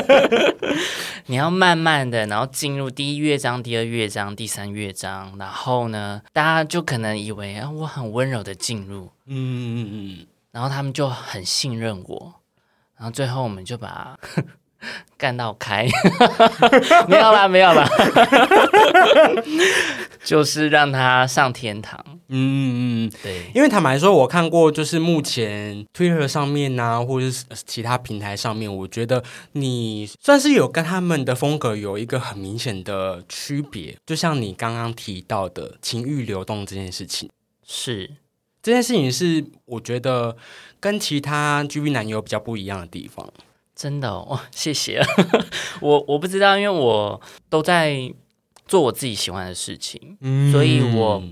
[1.26, 12.34] 你要慢慢的，然后进入第一乐章、第二乐章、第三乐章，然后呢，大家就可能以为啊，我很温柔的进入，嗯嗯嗯然后他们就很信任我，
[12.96, 14.16] 然后最后我们就把
[15.18, 15.86] 干到开，
[17.06, 17.86] 没有啦，没有啦，
[20.24, 22.02] 就是让他上天堂。
[22.28, 23.12] 嗯嗯嗯。
[23.22, 33.96] 对，因为坦白说，我看过，就是目前 Twitter 上面呐、或者是其他平台上面，我觉得你算是有跟他们的风格有一个很明显的区别。
[34.06, 37.28] 就像你刚刚提到的情欲流动这件事情，
[37.66, 38.10] 是
[38.62, 40.36] 这件事情是我觉得
[40.78, 43.30] 跟其他 GB 男友比较不一样的地方。
[43.80, 45.00] 真的哦，哇 谢谢。
[45.80, 48.12] 我我不知道，因为我都在
[48.66, 51.22] 做我自己喜欢的事情，嗯所以我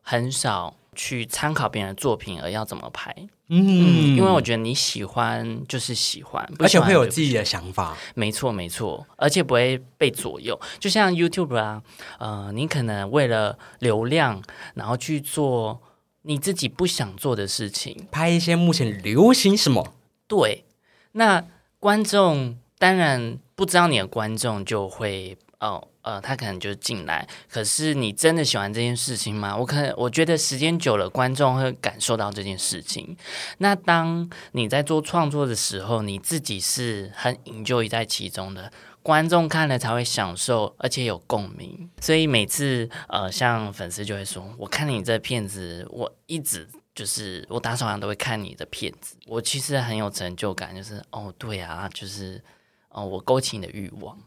[0.00, 3.12] 很少去参考别人的作品而要怎么拍。
[3.48, 7.96] 嗯嗯，因为我觉得你喜欢就是喜欢，不而且会有自己的想法。
[8.14, 10.56] 没错，没错，而且不会被左右。
[10.78, 11.82] 就像 YouTube 啊，
[12.20, 14.40] 呃，你可能为了流量，
[14.74, 15.80] 然后去做
[16.22, 18.06] 你自己不想做的事情。
[18.12, 19.92] 拍一些目前流行什么？
[20.28, 20.64] 对，
[21.12, 21.44] 那
[21.80, 25.88] 观众当然不知道你的观众就会哦。
[26.02, 29.54] 呃，他可能就进来，可是你真的喜欢这件事情吗？
[29.54, 33.14] 我可能我觉得时间久了，观众会感受到这件事情。
[33.58, 41.90] 那当你在做创作的时候，你自己是很 enjoy 在其中的，观众看了才会享受，而且有共鸣。
[42.00, 46.66] 所以每次呃，像粉丝就会说：“我看你这片子，我一直
[47.00, 52.42] 就是我打扫完都会看你的片子。”我其实很有成就感，就是哦，对啊，就是
[52.90, 54.18] 哦，我勾起你的欲望。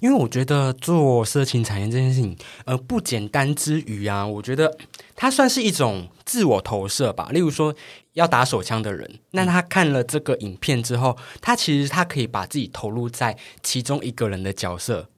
[0.00, 4.76] 因为我觉得做色情产业这件事情，呃，不简单之余啊，我觉得
[5.14, 7.28] 它算是一种自我投射吧。
[7.30, 7.72] 例如说，
[8.14, 15.08] 要打手枪的人，那他看了这个影片之后，他其实他可以把自己投入在其中一个人的角色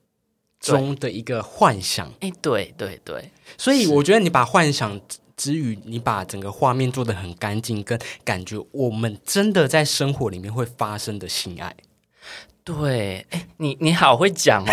[0.61, 2.13] 中的一个幻想。
[2.21, 5.01] 哎，对对对，所以我觉得你把幻想
[5.37, 11.75] 之余，你把整个画面做得很干净，跟感觉我们真的在生活里面会发生的性爱。
[12.63, 13.27] 对，
[13.59, 14.73] 你你好会讲哦，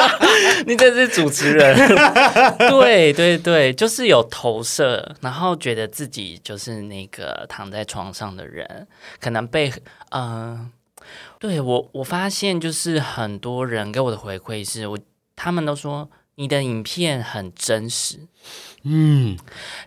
[0.66, 1.76] 你真是主持人。
[2.70, 8.88] 对对对，就是有投射，然后觉得自己就是那个躺在床上的人，
[9.20, 9.70] 可能被
[10.10, 10.70] 呃，
[11.38, 14.98] 对我我发现就是很多人给我的回馈是我，
[15.36, 16.08] 他们都说
[16.38, 18.20] 你的影片很真实，
[18.84, 19.36] 嗯，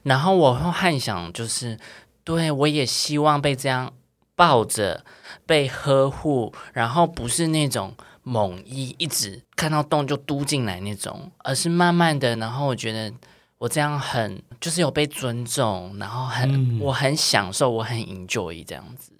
[0.03, 1.79] 然后我会幻想，就是
[2.25, 3.93] 对我也希望被这样
[4.35, 5.05] 抱着，
[5.45, 13.13] 被呵护，然后不是那种猛一一直看到洞就嘟进来那种，而是慢慢的，然后我觉得
[13.57, 16.79] 我这样很就是有被尊重，然后很、嗯。
[16.81, 19.13] 我很享受，我很 enjoy 这样子，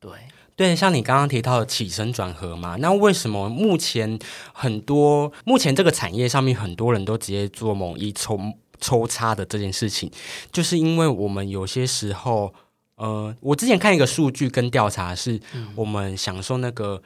[0.00, 0.10] 对。
[0.54, 4.18] 对，像你刚刚提到的起升转合嘛，那为什么目前
[4.52, 8.38] 很多目前这个产业上面很多人都直接做某一抽
[8.78, 10.10] 抽插的这件事情，
[10.52, 12.52] 就是因为我们有些时候，
[12.96, 15.40] 呃，我之前看一个数据跟调查是，
[15.74, 17.02] 我们享受那个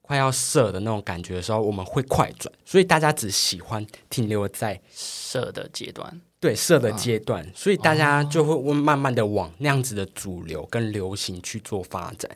[0.00, 12.30] 快要射的那种感觉的时候，我们会快转，所以大家只喜欢停留在射的阶段，对射的阶段，所以大家就会慢慢的往那样子的主流跟流行去做发展。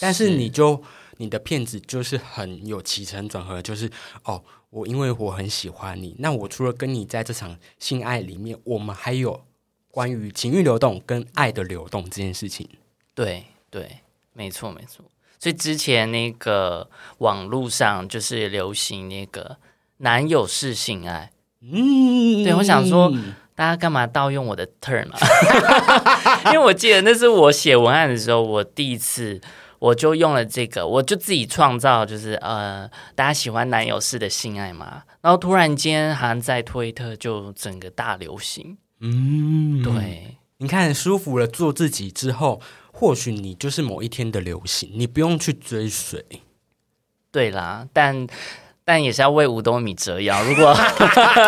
[0.00, 0.82] 但是你就
[1.18, 3.88] 你的片子就是很有起承转合，就是
[4.24, 9.42] 哦，我因为我很喜欢你，那我除了跟你在这场性爱里面，我们还有
[9.90, 12.68] 关于情欲流动跟爱的流动这件事情。
[13.14, 13.98] 对对，
[14.32, 15.04] 没错没错。
[15.38, 19.56] 所以之前那个网络上就是流行那个
[19.98, 23.12] 男友式性爱，嗯，对我想说
[23.54, 25.18] 大家干嘛盗用我的 term 啊？
[26.52, 29.40] 因为我记得那是我写文案的时候，我第一次
[29.80, 42.60] 我就用了这个，我就自己创造，就是呃，大家喜欢男友式的性爱嘛，然后突然间好像在推特就整个大流行，嗯，对，你看舒服了，做自己之后，
[42.92, 46.24] 或许你就是某一天的流行，你不用去追随。
[47.32, 48.26] 对啦，但
[48.90, 50.42] 但也是要为五斗米折腰。
[50.42, 50.76] 如果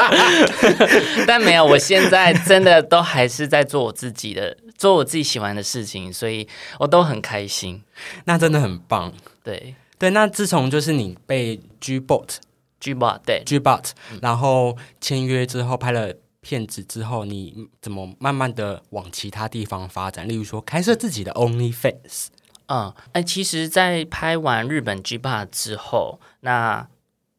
[1.27, 6.47] 但没有，我现在真的都还是在做我自己的，做我自己喜欢的事情，所以
[6.79, 7.83] 我都很开心。
[8.27, 9.13] 那真的很棒。
[9.43, 20.29] 对对，那自从就是你被 G Bot，G Bot 对 G Bot，然后签约之后拍了片子之后，你怎么慢慢的往其他地方发展？
[20.29, 22.29] 例如说开设自己的 OnlyFans。
[22.69, 26.87] 嗯，哎，其实，在拍完日本 G Bot 之后，那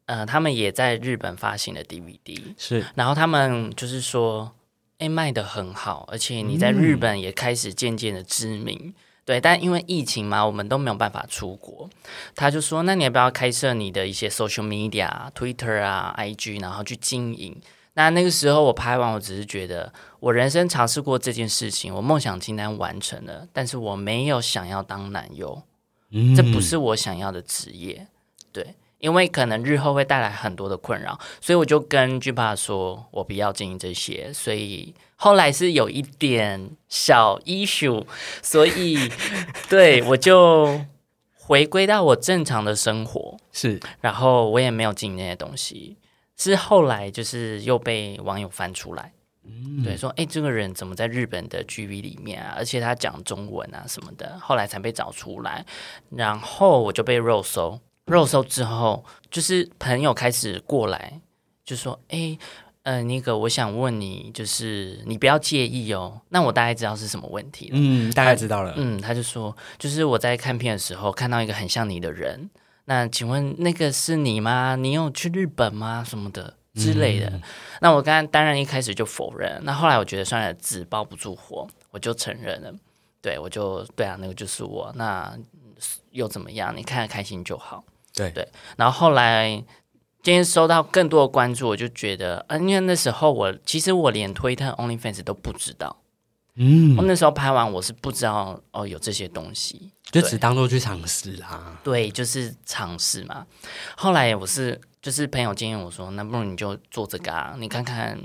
[0.06, 4.52] 呃，他们也在日本发行了 DVD，是，然后他们就是说，
[4.98, 8.94] 哎，卖的很好，而且你在日本也开始渐渐的知名。
[9.26, 11.88] 对，但因为疫情嘛，我们都没有办法出国。
[12.34, 17.58] 他就说：“那你要不要开设你的一些 social media、Twitter 啊、IG，然后去经营？”
[17.96, 19.90] 那那个时候我拍完，我只是觉得
[20.20, 25.62] 我人生尝试过这件事情，我梦想清单完成了，但是我没有想要当男优，
[26.36, 28.06] 这不是我想要的职业。
[28.52, 34.32] 对，因为可能日后会带来很多的困扰，所以我就跟巨爸说，我不要经营这些。
[34.32, 38.02] 所以后来是有一点小 issue，
[38.40, 39.12] 所以
[39.68, 40.80] 对我就
[41.34, 45.98] 回归到我正常的生活，是，然后我也没有经营那些东西。
[46.38, 49.12] 是后来就是又被网友翻出来，
[49.84, 52.54] 对，说哎，这个人怎么在日本的 G V 里面啊？
[52.56, 55.66] 而且他讲中文啊什么的，后来才被找出来。
[56.08, 61.20] 然后我就被肉搜，肉搜之后，就是朋友开始过来，
[61.64, 62.36] 就说哎，
[62.82, 66.20] 呃，那个我想问你，就是你不要介意哦。
[66.28, 72.50] 那我大概知道是什么问题了，嗯，大概知道了，嗯，他就说，就是我在看片的时候看到一个很像你的人。
[72.86, 74.76] 那请问那个是你吗？
[74.76, 76.04] 你有去日本吗？
[76.06, 77.40] 什么的之类的？
[77.80, 82.70] 那我刚刚当然一开始就否认，那后来我觉得算了，纸包不住火，我就承认了。
[83.22, 84.92] 对，我就对啊，那个就是我。
[84.94, 85.34] 那
[86.10, 86.76] 又怎么样？
[86.76, 87.82] 你看得开心就好。
[88.14, 88.48] 对对。
[88.76, 89.50] 然后后来
[90.22, 95.96] 今天收到更多的关注，我就觉得，嗯，因为那时候我其实我连推特 OnlyFans 都不知道。
[96.56, 101.76] 嗯，我那时候拍完，我是不知道哦有这些东西，就只当做去尝试啦。
[101.82, 103.44] 对，就是尝试嘛。
[103.96, 108.16] 后来我是就是朋友建议我说，那不如你就做这个啊，你看看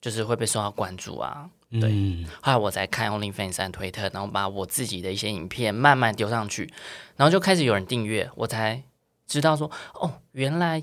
[0.00, 1.48] 就是会被受到关注啊。
[1.80, 6.68] 对，后来我才看 OnlyFans 推特，然后把我自己的一些影片慢慢丢上去，
[7.14, 8.82] 然后就开始有人订阅，我才
[9.30, 10.82] 知道说，哦，原来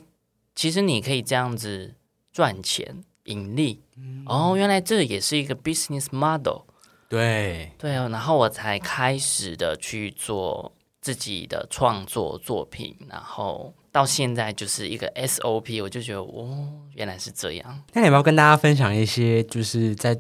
[0.55, 1.95] 其实你可以这样子
[2.31, 3.83] 赚钱盈利。
[4.25, 6.62] 哦，原来这也是一个 business model。
[7.10, 17.83] 对对啊，然后我才开始的去做自己的创作作品，然后到现在就是一个 SOP，我就觉得哦，原来是这样。
[17.93, 20.17] 那你要不要跟大家分享一些，就是在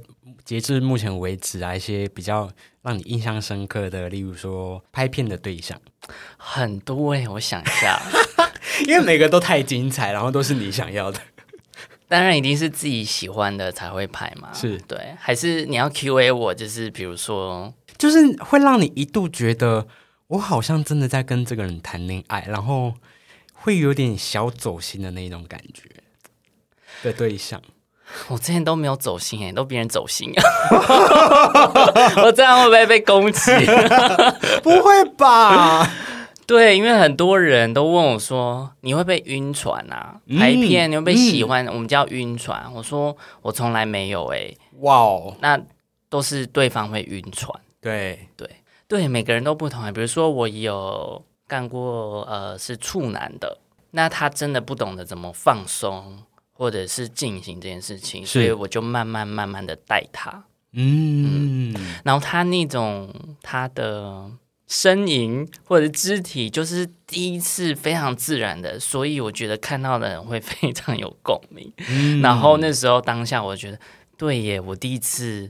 [0.47, 2.49] 截至目前为止啊，一些比较
[2.81, 5.77] 让你印象深刻的，例如说拍片的对象，
[6.37, 8.01] 很多哎，我想一下，
[8.87, 11.19] 因为每个都太精彩，然后都是你想要的。
[12.07, 16.55] 当然一定是自己喜欢的才会拍嘛，是对，还是你要 Q A 我？
[16.55, 19.85] 就是比如说，就是会让你一度觉得
[20.27, 22.93] 我好像真的在跟这个人谈恋爱，然后
[23.51, 25.89] 会有点小走心的那种感觉
[27.03, 27.61] 的对象。
[28.29, 30.41] 我之前都没有走心哎，都别人走心啊！
[32.23, 33.51] 我这样会不会被攻击？
[34.63, 35.87] 不会吧？
[36.45, 40.15] 对，因为很多人都问我说：“你会被晕船啊？
[40.39, 41.67] 拍片你会被喜欢？
[41.67, 45.59] 我们叫晕船。”我说：“我从来没有。”哎，哇哦，那
[46.09, 47.53] 都是对方会晕船。
[47.81, 48.49] 对对
[48.87, 49.91] 对，每个人都不同。
[49.91, 53.57] 比如说，我有干过呃是处男的，
[53.91, 56.19] 那他真的不懂得怎么放松
[56.57, 60.43] 或者是进行这件事情，所以我就慢慢慢慢的带他。
[60.73, 64.29] 嗯，然后他那种他的。
[64.69, 71.71] 呻吟或者肢体就是第一次非常自然的，所以我觉得看到的人会 非常有共鸣。
[72.21, 73.79] 然后那时候当下，我觉得
[74.17, 75.49] 对耶，我第一次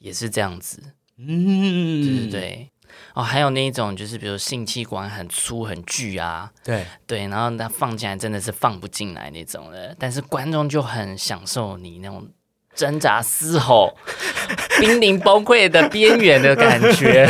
[0.00, 0.82] 也是这样子。
[1.16, 2.70] 嗯，对对对。
[3.14, 12.28] 哦，还有那一种就是比如性器官很粗很巨啊，对对，然后它放进来真的是放不进来那种的，但是观众就很享受你那种。
[12.74, 13.92] 挣扎嘶吼，
[14.78, 17.28] 濒临崩溃的边缘的感觉，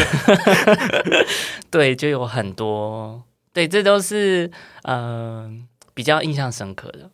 [1.72, 3.22] 对，就有很多，
[3.54, 4.50] 对，这都是
[4.82, 7.10] 嗯比较印象深刻的。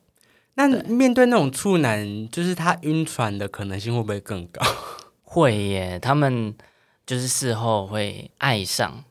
[0.54, 4.60] 那面对那种处男，就是他晕船的可能性会不会更高？
[5.22, 6.52] 会耶，他们
[7.06, 9.04] 就是事后会爱上，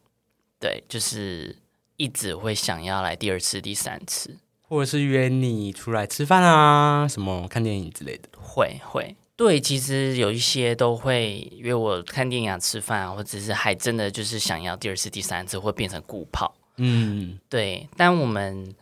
[0.60, 1.56] 对，就是
[1.98, 8.30] 一直会想要来第二次、第三次，或者是约你出来吃饭啊，什么看电影之类的。
[8.40, 9.16] 会会。
[9.36, 16.54] 对，其实有一些都会约我看电影啊、吃饭啊，或者是还真的就是想要第二次、第三次，会变成固炮。
[16.78, 18.74] 嗯，对，但我们，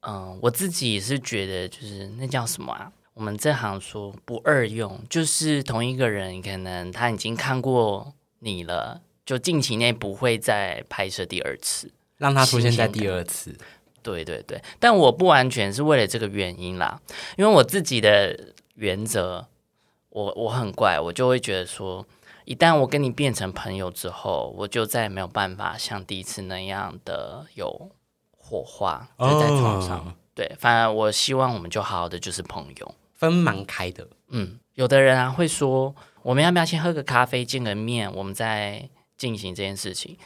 [0.00, 2.90] 嗯、我自己也是觉得，就是那叫什么啊？
[3.14, 8.14] 我们这行说不二用，就是同一个人，可能他已经看过
[8.46, 11.92] 你了，就近期内不会再拍摄第二次。
[12.16, 13.54] 让它出现在第二次。
[14.02, 17.00] 对对对，但我不完全是为了这个原因啦，
[17.36, 19.44] 因为我自己的原则，
[20.10, 22.06] 我我很怪，我就会觉得说，
[22.44, 27.90] 一旦我跟你变成朋友之后，我就再也没有办法像第一次那样的有
[28.30, 29.98] 火花，就在床上。
[29.98, 32.94] 哦对，反而我希望我们就好好的就是朋友。
[33.14, 34.06] 分蛮开的。
[34.28, 35.94] 嗯，有的人啊会说，
[36.26, 40.18] 我们要不要先喝个咖啡，见个面，我们再进行这件事情？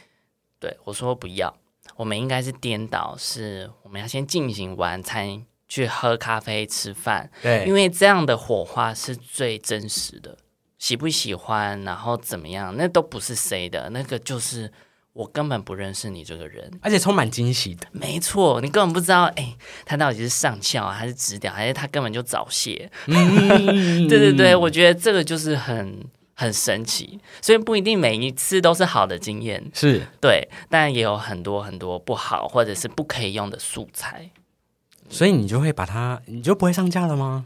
[0.59, 1.55] 对我说不要，
[1.95, 10.35] 我们应该是颠倒，是我们要先进行完餐，去喝咖啡、吃饭，对，因为这样的火花是最真实的。
[10.79, 14.73] 喜不喜欢，然后怎么样，那都不是谁的，那个就是
[15.13, 16.71] 我根本不认识你这个人。
[16.81, 17.87] 而且充满惊喜的。
[17.91, 19.55] 没错，你根本不知道，哎、
[19.85, 22.89] 他到底是上翘啊，还是直屌，还是他根本就早泄？
[23.07, 34.29] 嗯 对对对，我觉得这个就是很很神奇，所以不一定每一次都是好的经验，是对，但也有很多很多不好或者是不可以用的素材。
[35.09, 37.45] 所以你就会把它，你就不会上架了吗？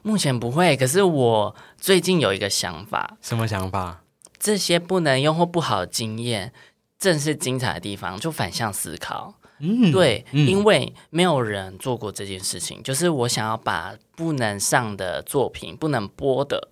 [0.00, 4.03] 目前不会，可是我最近有一个想法，什么想法？
[4.44, 6.52] 这些不能用或不好的经验，
[6.98, 9.32] 正是精彩的地方，就反向思考。
[9.58, 16.68] 嗯，对，嗯因为没有人做过这件事情，就是我想要把不能上的作品、不能播的，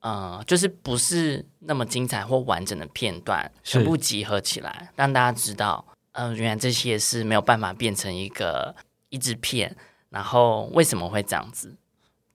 [0.00, 8.74] 呃，就是不是那么精彩或完整的片段，全部集合起来，让大家知道，嗯、原来这些是没有办法变成一个
[9.10, 9.76] 一支片，
[10.08, 11.74] 然后为什么会这样子？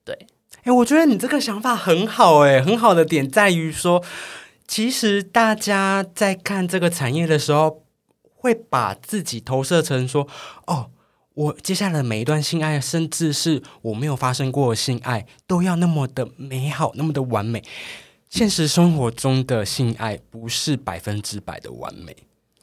[0.05, 0.27] 对，
[0.65, 4.03] 哎、我觉得你这个想法很好、哎，很好的点在于说，
[4.67, 7.83] 其实大家在看这个产业的时候，
[8.35, 10.27] 会把自己投射成说，
[10.65, 10.91] 哦，
[11.33, 17.63] 我接下来每一段性爱，甚至是我没有发生过的性爱，都要那么的美好，那么的完美。
[18.29, 22.13] 现实生活中的性爱不是百分之百的完美，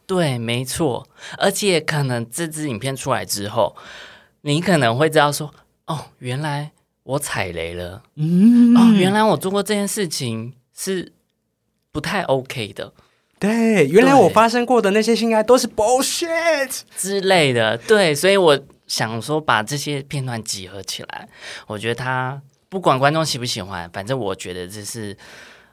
[0.07, 3.74] 对，没错，而且可能这支影片出来之后，
[4.42, 5.55] 你可能会知道说，
[5.86, 8.02] 哦，原来我踩雷了。
[8.16, 11.14] 嗯哦，原来我做过这件事情是
[11.95, 12.92] 不太 OK 的
[13.38, 16.80] 对，原来我发生过的那些性爱都是 bullshit。
[16.97, 21.28] 之类的，对，所以我想说把这些片段集合起来，
[21.68, 25.16] 我觉得他不管观众喜不喜欢，反正我觉得这是，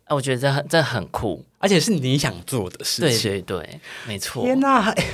[0.05, 3.31] 呃我觉得这很这很酷，而且是你想做的事对情。
[3.31, 5.05] 对对，没错，天哪、哎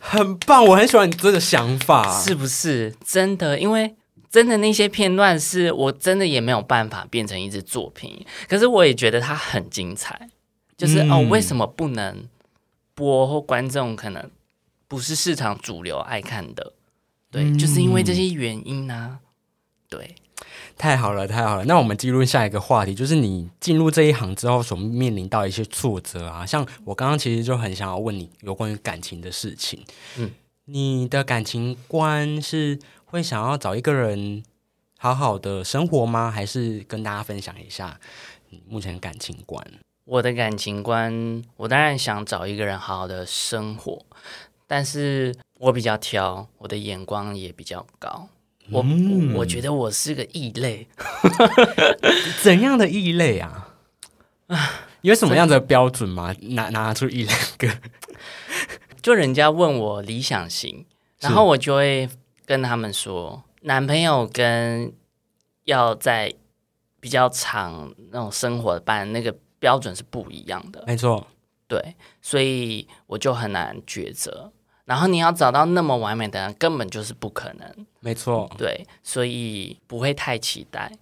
[0.00, 2.20] 很棒，我很喜欢你这个想法。
[2.20, 3.58] 是不是真的？
[3.58, 3.94] 因为
[4.30, 10.28] 真的那些片段是我真的也没有办法变成一支作品，可是我也觉得它很精彩。
[10.76, 12.28] 就是、嗯哦，为什么不能
[12.94, 14.30] 播或观众可能
[14.88, 16.72] 不是市场主流爱看的？
[17.30, 19.18] 对，嗯就是因为这些原因呢、
[19.88, 20.14] 对，
[20.76, 21.64] 太好了，太好了。
[21.64, 26.46] 那我们进入下一个话题，就是你进入这一行之后所面临到一些挫折啊。
[26.46, 29.84] 像我刚刚其实就很想要问你有关于感情的事情。
[30.16, 30.30] 嗯，
[30.66, 34.44] 你的感情观是会想要找一个人
[34.98, 36.30] 好好的生活吗？
[36.30, 37.98] 还是跟大家分享一下
[38.50, 39.64] 你目前的感情观？
[40.04, 44.04] 我的感情观，我当然想找一个人好好的生活，
[44.66, 48.28] 但是我比较挑，我的眼光也比较高。
[48.70, 50.86] 我、嗯我我觉得我是个异类，
[52.42, 53.70] 怎样的异类啊？
[55.02, 56.34] 有什么样的标准吗？
[56.40, 57.68] 拿拿出一两个。
[59.02, 60.86] 就人家问我理想型，
[61.20, 62.08] 然后我就会
[62.46, 64.92] 跟他们说，男朋友跟
[65.64, 66.32] 要在
[67.00, 70.84] 比较长那种生活的伴，那个标准是不一样的。
[70.86, 71.26] 没错，
[71.66, 74.52] 对，所以我就很难抉择。
[74.84, 77.86] 然后你要找到那么完美的人，根本就是不可能。
[78.00, 78.46] 没错。
[78.58, 80.92] 对，所以不会太期待。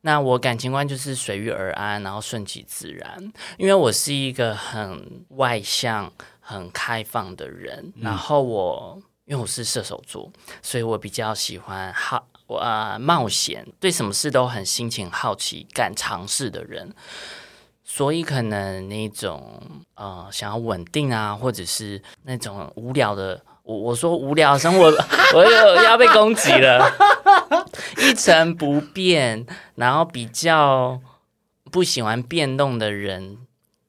[0.00, 3.32] 那我感情观就是随遇而安，然后顺其自然。
[3.58, 6.10] 因为我是一个很外向、
[6.40, 16.94] 很开放的人，然后我因为我是射手座，所以我比较喜欢好我呃冒险，对什么事都很心情好奇、敢尝试的人。
[17.88, 19.62] 所以可能那种
[19.94, 24.92] 呃想要稳定啊，或者是那种无聊的，我我说无聊生活，
[25.34, 26.92] 我又要被攻击了。
[27.98, 31.00] 一成不变，然后比较
[31.70, 33.38] 不喜欢变动的人，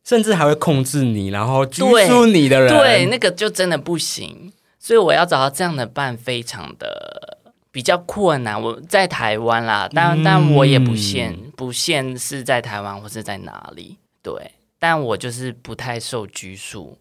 [0.04, 2.70] 甚至还会控制你，然后拘对束你的人。
[2.70, 4.54] 对，那个就真的不行。
[4.80, 7.37] 所以我要找到这样的伴，非常的
[7.72, 8.62] 比较困难。
[8.62, 14.52] 我在台湾啦，但、嗯但我也不限不限是在台湾或是在哪里，对。
[14.80, 16.98] 但我就是不太受拘束，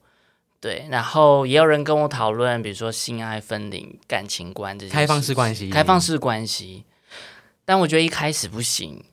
[0.60, 0.86] 对。
[0.90, 6.84] 然后也有人跟我讨论，比如说性爱分离、感情观这些开放式关系，开放式关系。
[7.66, 9.04] 但我觉得一开始不行，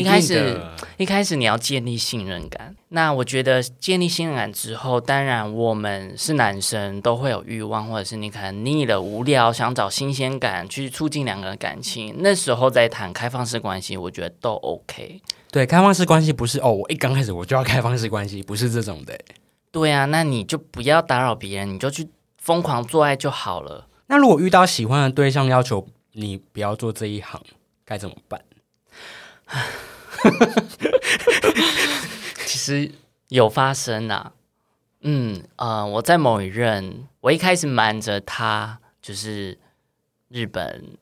[0.00, 2.74] 一开始的一开始你要建立信任感。
[2.90, 12.14] 那我觉得建立信任感之后，当然我们是男生都会有欲望，或者是你可能腻了、无聊，想找新鲜感去促进两个人感情。
[12.18, 15.20] 那时候再谈开放式关系，我觉得都 OK。
[15.50, 19.18] 对开放式关系不是哦，我一刚开始我就要开放式关系，不是这种的。
[19.70, 23.86] 对啊，那你就不要打扰别人，你就去疯狂做爱就好了。
[24.06, 27.40] 那如果遇到喜欢的对象要求你不要做这一行，
[27.84, 28.40] 该怎么办？
[32.46, 32.90] 其实
[33.28, 34.32] 有发生啊，
[35.02, 39.58] 嗯呃，我在某一任，我一开始瞒着他，就是
[40.28, 40.96] 日本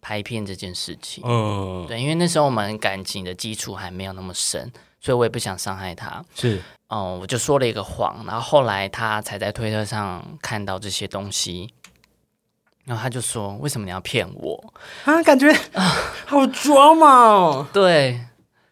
[0.00, 1.22] 拍片这件事情。
[1.26, 4.70] 嗯，对，因为那时候我们感情的基础还没有那么深，
[5.00, 6.24] 所以我也不想伤害他。
[6.34, 11.72] 是哦、我就说了一个谎，然后后来他才在推特上看到这些东西，
[12.90, 14.74] 然后他就说：“为什么你要骗我
[15.04, 15.80] 啊，感觉啊
[16.26, 17.64] 好装嘛哦。
[17.72, 18.20] ”对，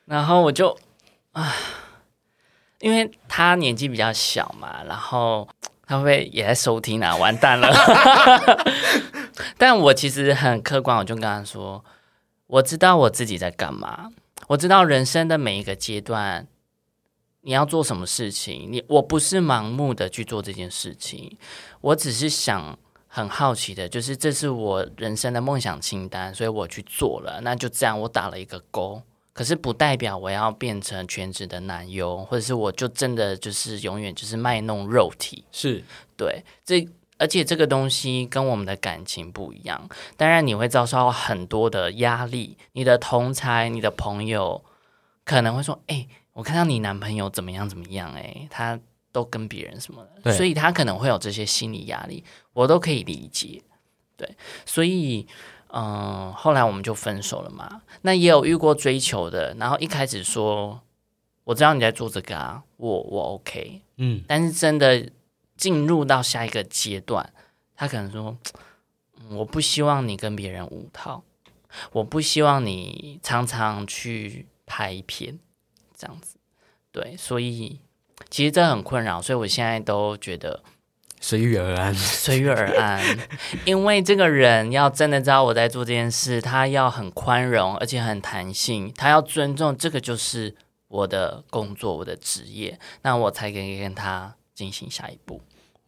[0.06, 0.76] 然后我就
[1.30, 1.54] 啊，
[2.80, 5.48] 因为他年纪比较小嘛，然后
[5.86, 7.14] 他会不会也在收听啊？
[7.14, 7.72] 完蛋了！
[9.56, 11.84] 但我其实很客观，我就跟他说
[12.48, 14.10] ：“我知道我自己在干嘛，
[14.48, 16.48] 我知道人生的每一个阶段。”
[17.42, 18.66] 你要做什么事情？
[18.68, 21.38] 你我不是盲目的去做这件事情，
[21.80, 22.76] 我只是想
[23.18, 29.02] 很好奇的，就是这是我人生的梦想清单，所以我去做了，那就这样，我打了一个勾。
[29.32, 35.44] 可是不代表我要变成全职的男优，或者是我就真的就是永远就是卖弄肉体。
[35.52, 35.84] 是
[36.16, 36.88] 对，这
[37.18, 44.64] 而且这个东西跟我们的感情不一样，当然你会遭受很多的压力，你的同才、你的朋友
[45.24, 48.78] 可能会说：“哎、我看到你男朋友怎么样怎么样、哎，他
[49.12, 53.62] 都跟别人什么的，所以他可能会有这些心理压力，我都可以理解。
[54.16, 54.36] 对，
[54.66, 55.26] 所以
[55.68, 57.82] 嗯、后来我们就分手了嘛。
[58.02, 60.80] 那也有遇过追求的，然后一开始说
[61.44, 65.10] 我知道你在做这个啊，我我 OK，嗯，但是真的
[65.56, 67.32] 进入到下一个阶段，
[67.76, 68.36] 他可能说
[69.20, 71.22] ：“嗯我不希望你跟别人无套，
[71.92, 75.38] 我不希望你常常去拍片，
[75.96, 76.38] 这样子。”
[76.90, 77.78] 对，所以
[78.30, 80.62] 其实这很困扰，所以我现在都觉得
[81.20, 81.94] 随遇而安。
[81.94, 83.02] 随遇而安，
[83.64, 90.54] 因为这个人要真的知道我在做这件事，他要很宽容，而且很弹性，他要尊重这个就是
[90.88, 95.40] 我的工作，我的职业，那我才可以跟他进行下一步。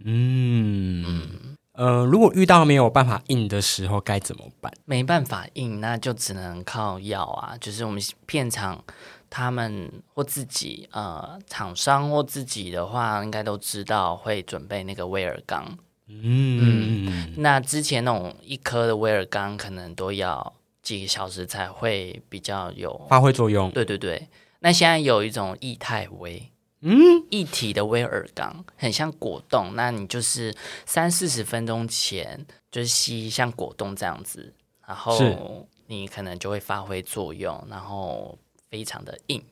[0.02, 4.70] 嗯呃，如果遇到没有办法硬的时候该怎么办？
[4.84, 7.56] 没办法硬，那就只能靠药啊。
[7.58, 8.84] 就是我们片场
[9.30, 15.78] 他们或自己呃厂商或自己的话，应该都知道会准备那个威尔刚。
[16.08, 20.52] 嗯，那之前那种一颗的威尔刚，可能都要
[20.82, 23.06] 几个小时才会比较有。
[23.08, 23.70] 发挥作用。
[23.70, 24.28] 对对对，
[24.58, 26.50] 那现在有一种液态威。
[26.82, 26.96] 嗯，
[27.28, 30.52] 一体的威尔刚很像果冻，那你就是
[30.86, 34.52] 三四十分钟前就是吸像果冻这样子，
[34.86, 38.38] 然是后你可能就会发挥作用，然后
[38.70, 39.42] 非常的硬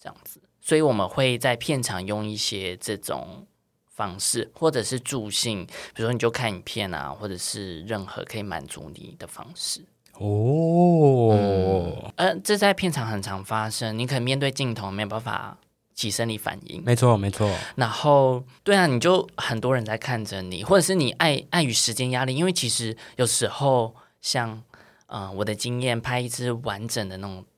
[0.00, 0.40] 这样子。
[0.60, 3.46] 所以我们会在片场用一些这种
[3.86, 9.84] 方式，或者是助兴，比如说你就看影片啊，或者是任何可以满足你的方式。
[10.20, 15.56] 哦，呃，这在片场很常发生，你可能面对镜头没有办法
[15.94, 24.62] 起生理反应，没错没错，然后，对啊，你就很多人在看着你，或者是你碍碍于时间压力，因为其实有时候像
[25.06, 27.44] 呃我的经验，拍一支完整的那种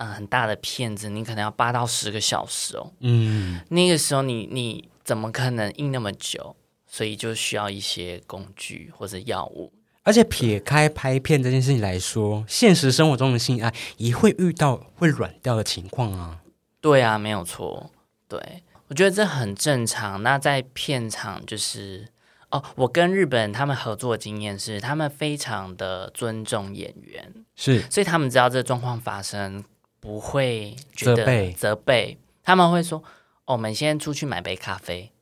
[0.00, 2.90] 呃很大的片子，你可能要八到十个小时哦。
[3.00, 6.56] 嗯，那个时候你你怎么可能硬那么久？
[6.86, 9.72] 所以就需要一些工具或者药物。
[10.02, 16.40] 而且撇开拍片这件事情来说，现实生活中的性爱也会遇到会软掉的情况啊。
[16.80, 17.90] 对啊，没有错。
[18.26, 20.22] 对，我觉得这很正常。
[20.24, 22.08] 那在片场就是
[22.50, 29.62] 哦，我跟日本他们合作的经验是，他们非常的尊重演员，是所以他们知道这状况发生
[30.00, 32.98] 不会觉得责备他们会说
[33.46, 35.12] ：“哦，我们先出去买杯咖啡。”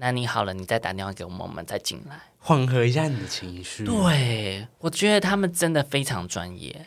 [0.00, 2.20] 那你好了，你再打电话给我们，我们再进来。
[2.38, 3.84] 缓和一下你的情绪。
[3.84, 6.86] 对，我觉得他们真的非常专业，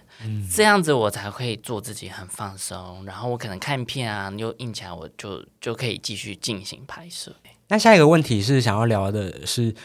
[0.49, 3.03] 这样子我才会做自己很放松。
[3.05, 7.35] 然后我可能看片啊，又硬起来，我就就可以继续进行拍摄。
[7.67, 9.75] 那下一个问题是想要聊的是，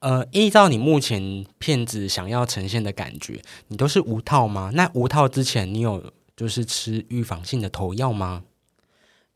[0.00, 4.70] 呃，依照你目前片子想要呈现的感觉，你都是无套吗？
[4.74, 8.44] 那无套之前你有就是吃预防性的头药吗？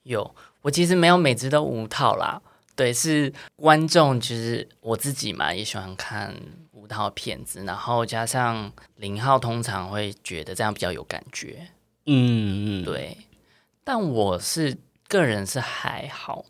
[0.03, 2.41] 有，我其实没有每只都五套啦。
[2.75, 6.35] 对，是观众，其实我自己嘛也喜欢看
[6.73, 11.69] 五套片子，然后加上零号，通常会觉得这样比较有感觉。
[12.07, 13.17] 嗯嗯，对。
[13.83, 14.77] 但我是
[15.09, 16.45] 个人是还好，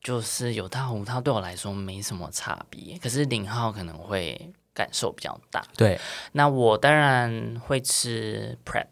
[0.00, 5.66] 就是有套五套对我来说没什么差别，可是零号可能会感受比较大。
[5.76, 5.98] 对，
[6.32, 8.86] 那我当然会吃 prep，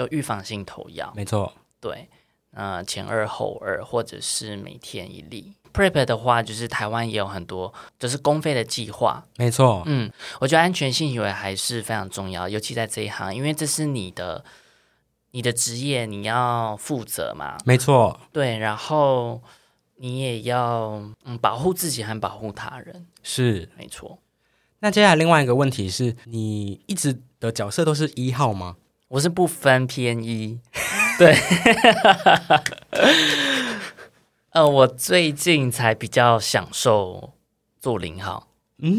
[0.00, 1.12] 就预防性投药。
[1.14, 2.08] 没错，对，
[2.52, 5.52] 呃，前二后二，或者是每天一粒。
[5.74, 9.22] Prep 的话，就是台湾也有很多，就是公费的计划。
[9.36, 14.42] 没错，嗯，我觉得安全性行为还是非常重要，尤其在这一行，因为这是你的
[15.32, 17.58] 你的职业，你要负责嘛。
[17.66, 19.42] 没错，对，然后
[19.96, 23.06] 你也要嗯保护自己和保护他人。
[23.22, 24.18] 是，没错。
[24.80, 28.76] 那接下来另外一个问题是你一直的角色都是一号吗？
[29.10, 30.60] 我是不分偏一，
[31.18, 31.36] 对。
[34.50, 37.32] 呃，我最近才比较享受
[37.80, 38.46] 做零号。
[38.78, 38.94] 嗯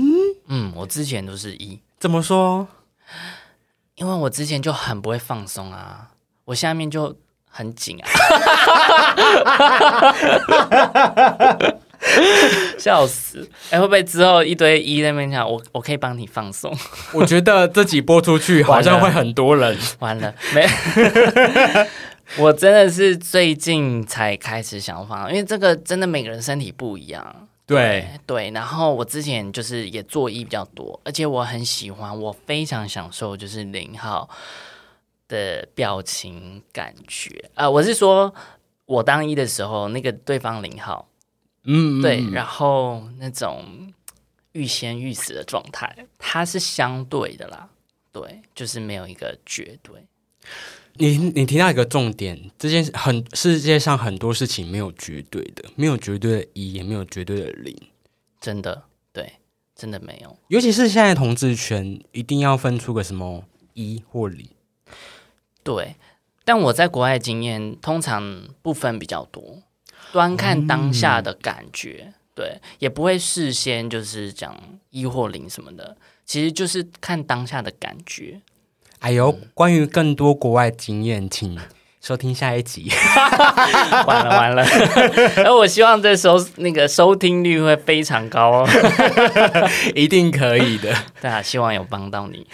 [0.47, 2.67] 嗯，我之前都是一，怎么说？
[3.95, 6.09] 因为我之前就很不会放松啊，
[6.43, 7.15] 我下面就
[7.49, 8.07] 很紧啊。
[12.77, 13.47] 笑死！
[13.69, 16.75] 哎，会不会之后一堆一在那边讲我，我可以帮你放松？
[17.13, 19.77] 我觉得这集播出去好像会很多人。
[19.99, 20.67] 完了没？
[22.37, 27.47] 我真的是最近才开始想放，因为这个真的每个人身体不一样。
[27.67, 34.27] 对对，然后我之前就是也做一比较多，而且我很喜欢，我非常享受就是零号
[35.29, 37.69] 的表情感觉啊！
[37.69, 38.33] 我是说
[38.85, 41.07] 我当一的时候，那个对方零号，
[41.63, 43.93] 嗯，对，然后那种
[44.53, 47.69] 欲仙欲死的状态，它是相对的啦，
[48.11, 49.95] 对，就是没有一个绝对。
[50.95, 57.73] 你你提到一个重点，这件很世界上很多事情没有绝对的，没有绝对的一，也没有绝对的零，
[58.41, 58.83] 真的
[59.13, 59.33] 对，
[59.73, 60.37] 真的没有。
[60.49, 64.49] 尤其是现在同志圈，一定要分出个什么一或零。
[65.63, 65.95] 对，
[66.43, 69.63] 但我在国外经验，通常不分比较多，
[70.11, 74.57] 端看当下的感觉，对，也不会事先就是讲
[74.89, 75.95] 一或零什么的，
[76.25, 78.41] 其实就是看当下的感觉。
[78.99, 81.57] 还有关于更多国外经验，请
[82.01, 82.91] 收听下一集。
[84.07, 84.65] 完 了完了，
[85.45, 88.69] 而我希望这收那个收听率会非常高哦，
[89.93, 90.91] 一定可以的。
[91.21, 92.47] 对啊，希望有帮到你。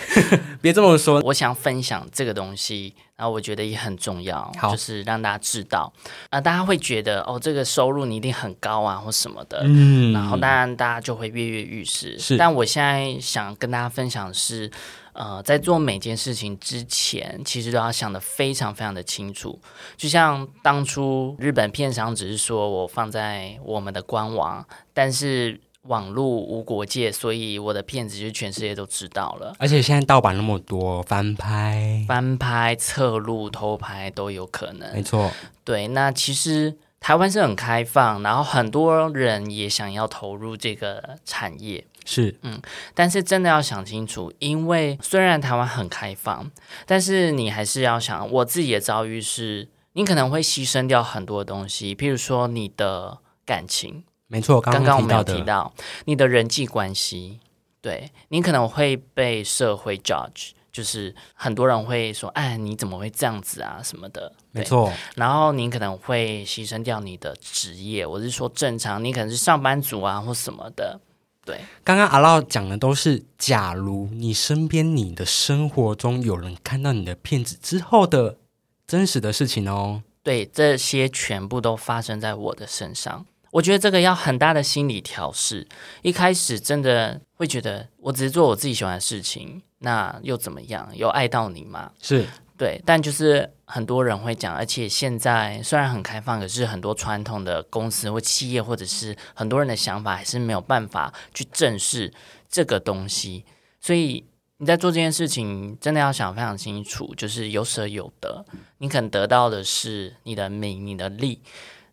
[0.61, 5.93] 别这么说，我想分享这个东西，然后我觉得也很重要，就是让大家知道
[6.29, 9.61] 啊，大家会觉得哦，这个收入你一定很高啊，或什么的。
[9.63, 12.19] 嗯，然后当然大家就会跃跃欲试。
[12.19, 14.69] 是，但我现在想跟大家分享的是。
[15.17, 19.59] 呃，在做每件事情之前，其实都要想得非常非常的清楚。
[19.97, 24.63] 就像当初日本片商只是说我放在我们的官网，
[24.93, 29.55] 但是网络无国界，所以我的片子就全世界都知道了。
[29.57, 34.93] 而且现在盗版那么多，翻拍、翻拍、侧录、偷拍都有可能。
[34.93, 35.31] 没错，
[35.63, 35.87] 对。
[35.87, 41.83] 那其实台湾是很开放，然后很多人也想要投入这个产业。
[42.09, 42.61] 是，嗯，
[42.95, 46.49] 但是真的要想清楚，因为虽然台湾很开放，
[46.85, 55.73] 但是你还是要想，我自己的遭遇是，你可能会牺牲掉很多东西，譬如说你的感情，没错，刚刚我们有提到
[56.05, 57.41] 你的人际关系，
[57.81, 71.01] 对你可能会被社会 judge，就是很多人会说，哎，你怎么会这样子啊什么的，没错，然后你可能会牺牲掉你的职业，我是说正常，你可能是上班族啊或什么的。
[71.47, 78.37] 对，刚刚阿乐讲的都是，假如你身边、你的生活中有人看到你的片子之后的
[78.85, 80.03] 真实的事情哦。
[80.21, 83.25] 对，这些全部都发生在我的身上。
[83.51, 85.65] 我觉得这个要很大的心理调试。
[86.01, 90.89] 一开始真的会觉得，我只是做我自己喜欢的事情，那又怎么样？
[90.93, 91.91] 有爱到你吗？
[92.01, 92.27] 是。
[92.57, 102.11] 对，但就是很多人会讲，而且现在虽然很开放，可是很多传统的公司或企业，或者是很多人的想法，还是没有办法去正视
[102.49, 103.45] 这个东西。
[103.79, 104.25] 所以
[104.57, 108.43] 你在做这件事情，真的要想非常清楚，就是有舍有得。
[108.79, 111.43] 你可能得到的是你的名、你的利。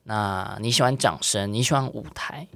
[0.04, 2.48] 那你喜欢掌声，你喜欢舞台，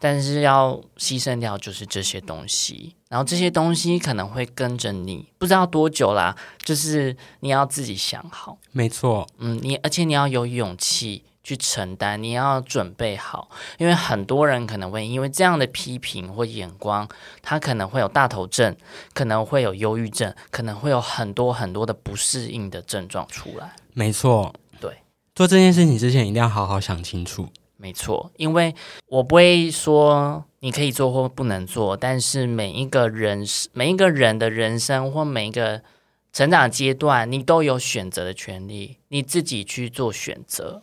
[0.00, 6.36] 但是要牺牲掉就是这些东西，然后这些东西可能会跟着你，不知道多久啦。
[6.64, 13.48] 就是你要自己想好，没错，嗯，你而且你要有勇气去承担，你要准备好，
[13.78, 17.08] 因为很多人可能会因为这样的批评或眼光，
[17.42, 18.76] 他可能会有大头症，
[19.14, 23.76] 可能会有忧郁症，可能会有很多很多的不适应的症状出来。
[23.94, 25.02] 没错，对，
[25.36, 27.48] 做这件事情之前一定要好好想清楚。
[27.76, 28.74] 没错，因为
[29.08, 35.82] 我不会说你可以做或不能做，但是每一个人每一个人的人生或每一个
[36.32, 40.82] 成长阶段，你都有选择的权利，你自己去做选择，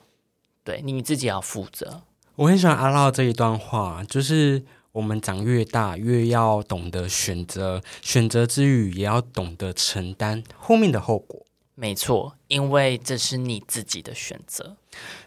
[0.63, 2.03] 对你自己要负责。
[2.35, 11.45] 我很喜欢阿乐这一段话，就是我们长越大，越要懂得选择，选择之余也要懂得承担后面的后果。
[11.75, 14.77] 没错，因为这是你自己的选择。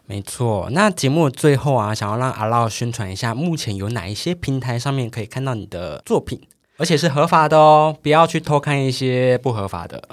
[0.04, 6.40] 没错，那节目最后啊，想要让阿乐宣传一下，目前有哪一些平台上面可以看到你的作品，
[6.76, 10.08] 而且是合法的哦，不要去偷看一些不合法的。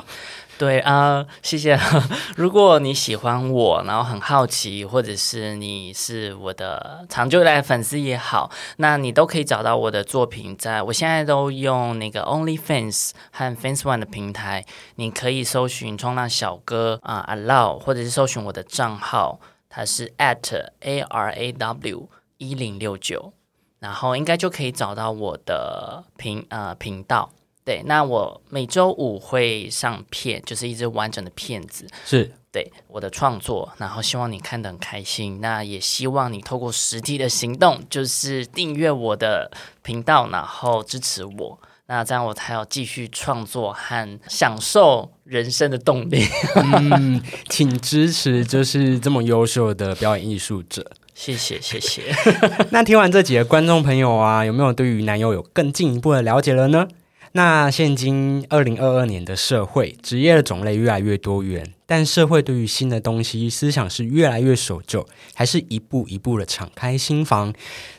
[0.63, 1.77] 对啊，谢谢。
[2.37, 10.55] 如果你喜欢我，然后很好奇，或者是你是我的长久以来粉丝也好，那你都可以找到我的作品。
[10.55, 14.63] 在我现在都用那个 OnlyFans 和 Fans One 的平台，
[14.95, 19.41] 你可以搜寻冲浪小哥啊，Allow，或者是搜寻我的账号。
[19.67, 22.07] 它是 at a r a w
[22.37, 23.33] 一零六九，
[23.79, 27.31] 然后应该就可以找到我的频呃频道。
[27.65, 31.87] 对，那我每周五会上片，就是一支完整的片子。
[32.05, 35.39] 是对我的创作，然后希望你看得很开心。
[35.41, 39.49] 那也希望你透过实际的行动，就是订阅我的
[39.81, 41.59] 频道，然后支持我。
[41.87, 46.25] 那这样我才有继续创作和享受人生的动力。
[46.55, 50.91] 嗯，请支持，就是这么优秀的表演艺术者。
[51.13, 52.03] 谢谢，谢谢。
[52.71, 56.87] 那听完这几个观众朋友啊，有没有对于男友有更进一步的了解了呢？
[57.35, 65.03] 那现今二零二二年的社会，职业的种类越来越多元，但社会对于新的东西思想是越来越守旧，
[65.33, 67.51] 还是一步一步的敞开心房？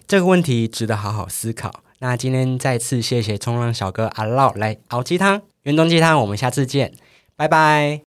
[0.07, 1.83] 这个问题值得好好思考。
[1.99, 6.93] 那今天再次谢谢冲浪小哥阿闹来熬鸡汤，原冬鸡汤，我们下次见，
[7.35, 8.04] 拜拜。